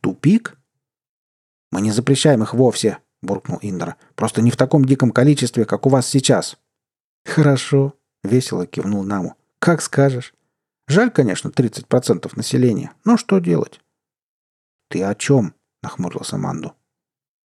[0.00, 0.58] «Тупик?»
[1.72, 3.96] «Мы не запрещаем их вовсе»,— буркнул Индра.
[4.14, 6.58] «Просто не в таком диком количестве, как у вас сейчас».
[7.24, 9.34] «Хорошо»,— весело кивнул Наму.
[9.58, 10.32] «Как скажешь.
[10.88, 13.80] Жаль, конечно, 30% населения, но что делать?»
[14.88, 15.54] «Ты о чем?»—
[15.86, 16.74] нахмурился Манду.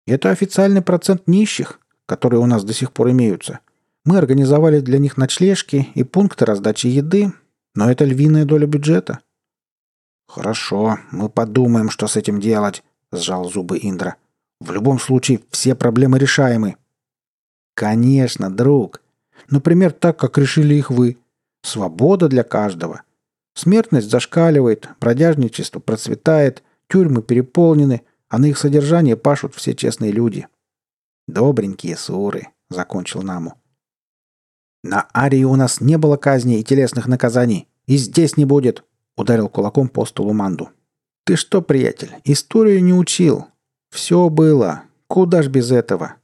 [0.07, 3.59] «Это официальный процент нищих, которые у нас до сих пор имеются.
[4.05, 7.33] Мы организовали для них ночлежки и пункты раздачи еды,
[7.75, 9.19] но это львиная доля бюджета».
[10.27, 14.15] «Хорошо, мы подумаем, что с этим делать»,— сжал зубы Индра.
[14.61, 16.77] «В любом случае, все проблемы решаемы».
[17.73, 19.01] «Конечно, друг.
[19.49, 21.17] Например, так, как решили их вы.
[21.63, 23.01] Свобода для каждого.
[23.53, 30.47] Смертность зашкаливает, бродяжничество процветает, тюрьмы переполнены, а на их содержание пашут все честные люди».
[31.27, 33.53] «Добренькие суры»,— закончил Наму.
[34.83, 37.67] «На Арии у нас не было казни и телесных наказаний.
[37.85, 38.83] И здесь не будет»,—
[39.17, 40.69] ударил кулаком по столу Манду.
[41.25, 43.47] «Ты что, приятель, историю не учил?
[43.89, 44.83] Все было.
[45.07, 46.15] Куда ж без этого?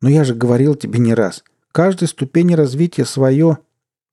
[0.00, 1.44] Но я же говорил тебе не раз.
[1.70, 3.58] Каждой ступени развития свое.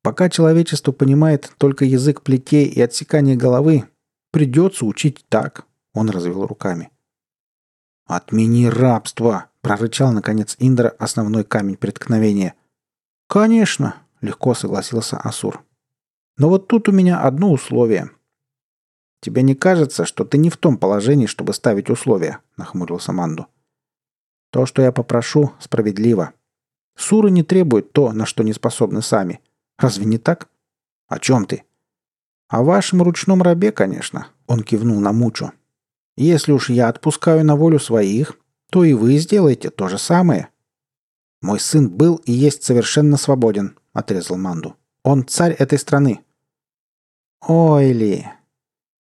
[0.03, 3.85] Пока человечество понимает только язык плетей и отсекания головы,
[4.31, 5.65] придется учить так».
[5.93, 6.91] Он развел руками.
[8.09, 12.55] «Отмени рабство!»— прорычал, наконец, Индра основной камень преткновения.
[13.27, 15.63] «Конечно!»— легко согласился Асур.
[16.35, 18.09] «Но вот тут у меня одно условие.
[19.21, 23.45] «Тебе не кажется, что ты не в том положении, чтобы ставить условия?»– нахмурился Манду.
[24.49, 26.33] «То, что я попрошу, справедливо.
[26.95, 29.39] Суры не требуют то, на что не способны сами.
[29.77, 30.49] Разве не так?»
[31.07, 31.63] «О чем ты?»
[32.47, 35.51] «О вашем ручном рабе, конечно»,– он кивнул на Мучу.
[36.19, 38.37] «Если уж я отпускаю на волю своих,
[38.69, 40.49] то и вы сделаете то же самое».
[41.41, 44.75] «Мой сын был и есть совершенно свободен»,– отрезал Манду.
[45.03, 46.19] «Он царь этой страны».
[47.41, 48.27] «Ой ли,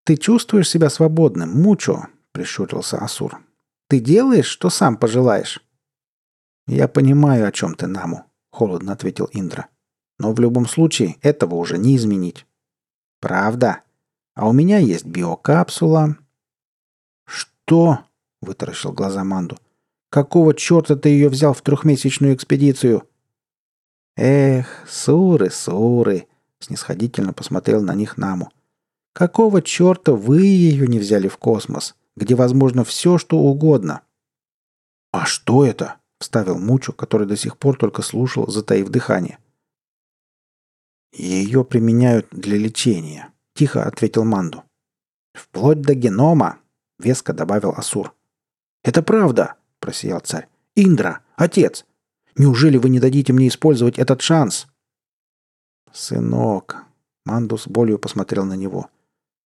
[0.09, 3.39] «Ты чувствуешь себя свободным, Мучо?»— прищурился Асур.
[3.89, 5.63] «Ты делаешь, что сам пожелаешь?»
[6.65, 9.67] «Я понимаю, о чем ты, Наму»,— холодно ответил Индра.
[10.17, 12.47] «Но в любом случае этого уже не изменить».
[13.19, 13.83] «Правда?
[14.33, 16.17] А у меня есть биокапсула».
[17.69, 17.99] «Что?»—
[18.41, 19.59] вытаращил глаза Манду.
[20.09, 23.07] «Какого черта ты ее взял в трехмесячную экспедицию?»
[24.17, 26.25] «Эх, суры, суры!»—
[26.59, 28.51] снисходительно посмотрел на них Наму.
[29.13, 34.01] Какого черта вы ее не взяли в космос, где возможно все, что угодно?
[35.11, 35.97] А что это?
[36.19, 39.37] Вставил Мучу, который до сих пор только слушал, затаив дыхание.
[41.13, 44.63] Ее применяют для лечения, тихо ответил Манду.
[45.33, 46.57] Вплоть до генома,
[46.99, 48.13] веско добавил Асур.
[48.83, 50.47] Это правда, просиял царь.
[50.75, 51.85] Индра, отец,
[52.37, 54.67] неужели вы не дадите мне использовать этот шанс?
[55.91, 56.85] Сынок,
[57.25, 58.89] Манду с болью посмотрел на него.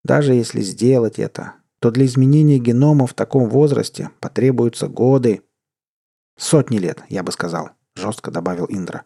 [0.03, 5.41] Даже если сделать это, то для изменения генома в таком возрасте потребуются годы.
[6.37, 9.05] Сотни лет, я бы сказал, жестко добавил Индра.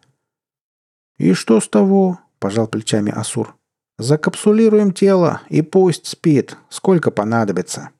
[1.18, 2.20] И что с того?
[2.38, 3.56] пожал плечами Асур.
[3.98, 7.90] Закапсулируем тело и пусть спит, сколько понадобится.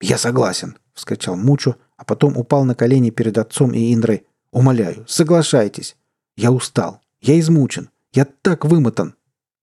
[0.00, 4.26] Я согласен, вскричал Мучу, а потом упал на колени перед отцом и Индрой.
[4.52, 5.96] Умоляю, соглашайтесь.
[6.36, 9.14] Я устал, я измучен, я так вымотан.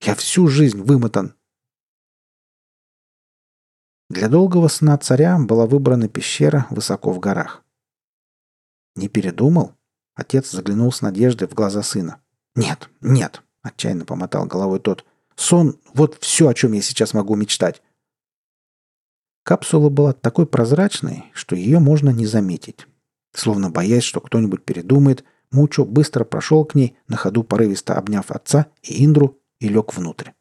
[0.01, 1.33] Я всю жизнь вымотан.
[4.09, 7.63] Для долгого сна царя была выбрана пещера высоко в горах.
[8.95, 9.73] «Не передумал?»
[10.13, 12.21] Отец заглянул с надеждой в глаза сына.
[12.55, 15.05] «Нет, нет!»– отчаянно помотал головой тот.
[15.35, 17.81] «Сон– вот все, о чем я сейчас могу мечтать!»
[19.45, 22.87] Капсула была такой прозрачной, что ее можно не заметить.
[23.31, 28.65] Словно боясь, что кто-нибудь передумает, Мучо быстро прошел к ней, на ходу порывисто обняв отца
[28.81, 30.31] и Индру, и лег внутрь.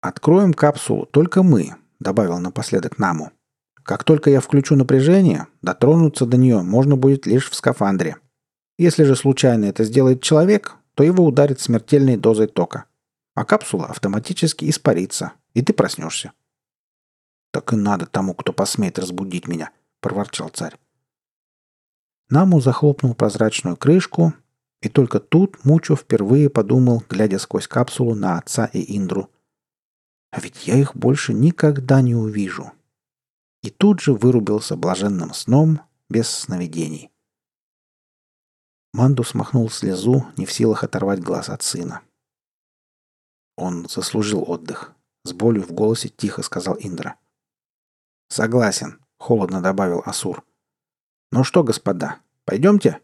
[0.00, 3.30] «Откроем капсулу только мы, добавил напоследок Наму.
[3.82, 8.16] Как только я включу напряжение, дотронуться до нее можно будет лишь в скафандре.
[8.78, 12.86] Если же случайно это сделает человек, то его ударит смертельной дозой тока.
[13.34, 16.32] А капсула автоматически испарится, и ты проснешься.
[17.52, 20.78] «Так и надо тому, кто посмеет разбудить меня»,— проворчал царь.
[22.28, 24.34] Наму захлопнул прозрачную крышку,
[24.82, 29.28] и только тут Мучо впервые подумал, глядя сквозь капсулу на отца и Индру—
[30.30, 32.72] а ведь я их больше никогда не увижу.
[33.62, 37.10] и тут же вырубился блаженным сном без сновидений.
[38.94, 42.00] Манду смахнул слезу, не в силах оторвать глаз от сына.
[43.56, 44.94] Он заслужил отдых.
[45.24, 47.16] С болью в голосе тихо сказал Индра.
[48.30, 50.44] «Согласен»,— холодно добавил Асур.
[51.32, 53.00] «Ну что, господа, пойдемте?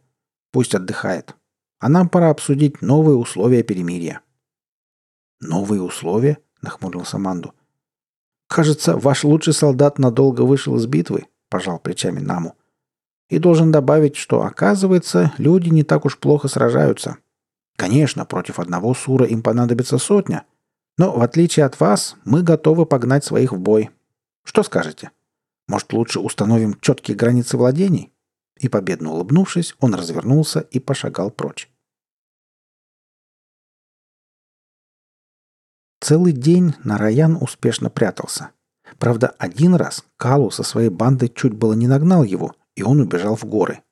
[0.53, 1.35] Пусть отдыхает.
[1.81, 4.21] А нам пора обсудить новые условия перемирия».
[5.41, 7.55] «Новые условия?»— нахмурился Манду.
[8.49, 12.55] «Кажется, ваш лучший солдат надолго вышел из битвы»,— пожал плечами Наму.
[13.29, 17.17] «И должен добавить, что, оказывается, люди не так уж плохо сражаются.
[17.75, 20.45] Конечно, против одного сура им понадобится сотня,
[20.97, 23.91] но, в отличие от вас, мы готовы погнать своих в бой.
[24.45, 25.11] Что скажете?
[25.69, 28.13] Может, лучше установим четкие границы владений?»
[28.59, 31.71] И, победно улыбнувшись, он развернулся и пошагал прочь.
[36.01, 38.51] Целый день Нараян успешно прятался.
[38.99, 43.35] Правда, один раз Калу со своей бандой чуть было не нагнал его, и он убежал
[43.35, 43.83] в горы.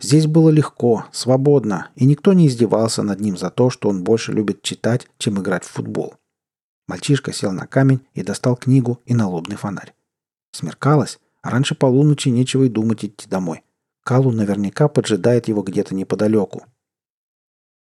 [0.00, 4.32] Здесь было легко, свободно, и никто не издевался над ним за то, что он больше
[4.32, 6.14] любит читать, чем играть в футбол.
[6.86, 9.92] Мальчишка сел на камень и достал книгу и налобный фонарь.
[10.52, 13.62] Смеркалось, а раньше полуночи нечего и думать идти домой.
[14.02, 16.64] Калу наверняка поджидает его где-то неподалеку.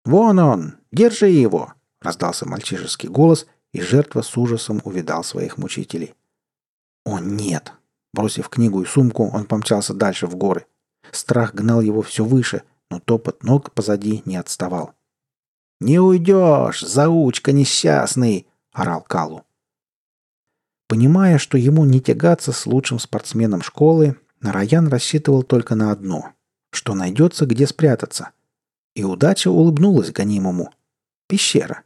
[0.05, 0.77] «Вон он!
[0.91, 6.15] Держи его!»— раздался мальчишеский голос, и жертва с ужасом увидал своих мучителей.
[7.05, 7.73] «О, нет!»
[8.13, 10.65] Бросив книгу и сумку, он помчался дальше в горы.
[11.11, 14.93] Страх гнал его все выше, но топот ног позади не отставал.
[15.79, 19.45] «Не уйдешь, заучка несчастный!»— орал Калу.
[20.89, 26.33] Понимая, что ему не тягаться с лучшим спортсменом школы, Нараян рассчитывал только на одно—
[26.71, 28.31] что найдется, где спрятаться.
[28.95, 30.73] И удача улыбнулась гонимому.
[31.27, 31.83] Пещера.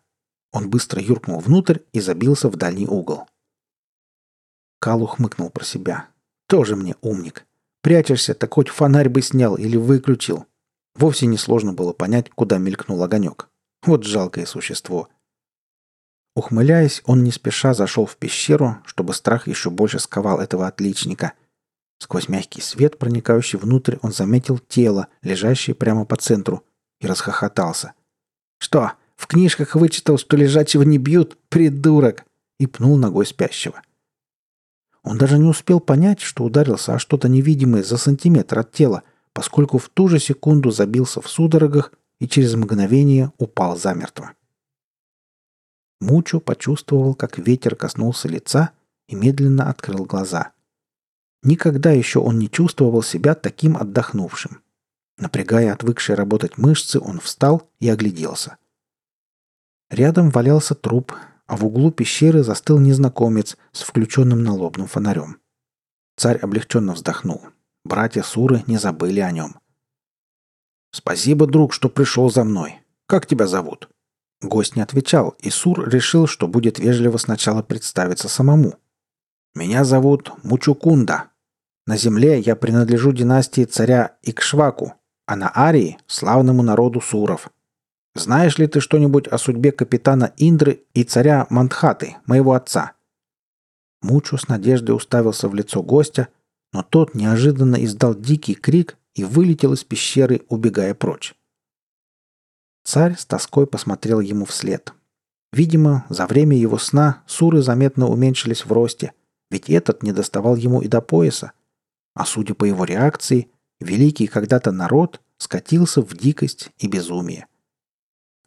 [0.54, 3.28] Он быстро юркнул внутрь и забился в дальний угол.
[4.80, 6.08] Калу хмыкнул про себя.
[6.48, 7.46] «Тоже мне умник.
[7.82, 10.46] Прячешься, так хоть фонарь бы снял или выключил».
[10.96, 13.50] Вовсе несложно было понять, куда мелькнул огонек.
[13.86, 15.10] Вот жалкое существо.
[16.36, 21.34] Ухмыляясь, он не спеша зашел в пещеру, чтобы страх еще больше сковал этого отличника.
[22.00, 26.64] Сквозь мягкий свет, проникающий внутрь, он заметил тело, лежащее прямо по центру,
[27.00, 27.94] и расхохотался.
[28.58, 32.26] «Что, в книжках вычитал, что лежачего не бьют, придурок!»
[32.60, 33.82] и пнул ногой спящего.
[35.04, 39.04] Он даже не успел понять, что ударился о что-то невидимое за сантиметр от тела,
[39.34, 44.32] поскольку в ту же секунду забился в судорогах и через мгновение упал замертво.
[46.04, 48.72] Мучу почувствовал, как ветер коснулся лица
[49.08, 50.52] и медленно открыл глаза.
[51.44, 54.62] Никогда еще он не чувствовал себя таким отдохнувшим.
[55.18, 58.58] Напрягая отвыкшие работать мышцы, он встал и огляделся.
[59.90, 61.14] Рядом валялся труп,
[61.48, 65.38] а в углу пещеры застыл незнакомец с включенным налобным фонарем.
[66.18, 67.42] Царь облегченно вздохнул.
[67.86, 69.56] Братья Суры не забыли о нем.
[70.92, 72.82] «Спасибо, друг, что пришел за мной.
[73.06, 73.90] Как тебя зовут?»
[74.44, 78.76] Гость не отвечал, и Сур решил, что будет вежливо сначала представиться самому.
[79.56, 81.30] «Меня зовут Мучукунда.
[81.88, 84.94] На земле я принадлежу династии царя Икшваку,
[85.26, 87.52] а на Арии– славному народу Суров.
[88.16, 92.94] Знаешь ли ты что-нибудь о судьбе капитана Индры и царя Мандхаты, моего отца?»
[94.02, 96.28] Мучу с надеждой уставился в лицо гостя,
[96.74, 101.34] но тот неожиданно издал дикий крик и вылетел из пещеры, убегая прочь.
[102.84, 104.94] Царь с тоской посмотрел ему вслед.
[105.52, 109.14] Видимо, за время его сна суры заметно уменьшились в росте,
[109.50, 111.54] ведь этот не доставал ему и до пояса.
[112.14, 117.48] А судя по его реакции, великий когда-то народ скатился в дикость и безумие.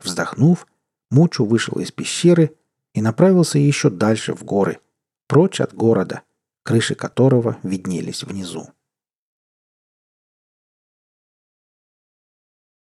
[0.02, 0.66] Вздохнув,
[1.10, 2.56] Мучу вышел из пещеры
[2.92, 4.80] и направился еще дальше в горы,
[5.28, 6.22] прочь от города,
[6.64, 8.68] крыши которого виднелись внизу.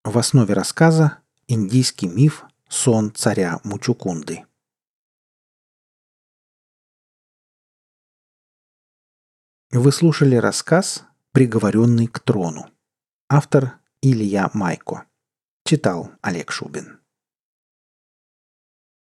[0.04, 1.21] В основе рассказа
[1.52, 4.46] индийский миф «Сон царя Мучукунды».
[9.70, 12.70] Вы слушали рассказ «Приговоренный к трону».
[13.28, 15.04] Автор Илья Майко.
[15.64, 17.01] Читал Олег Шубин.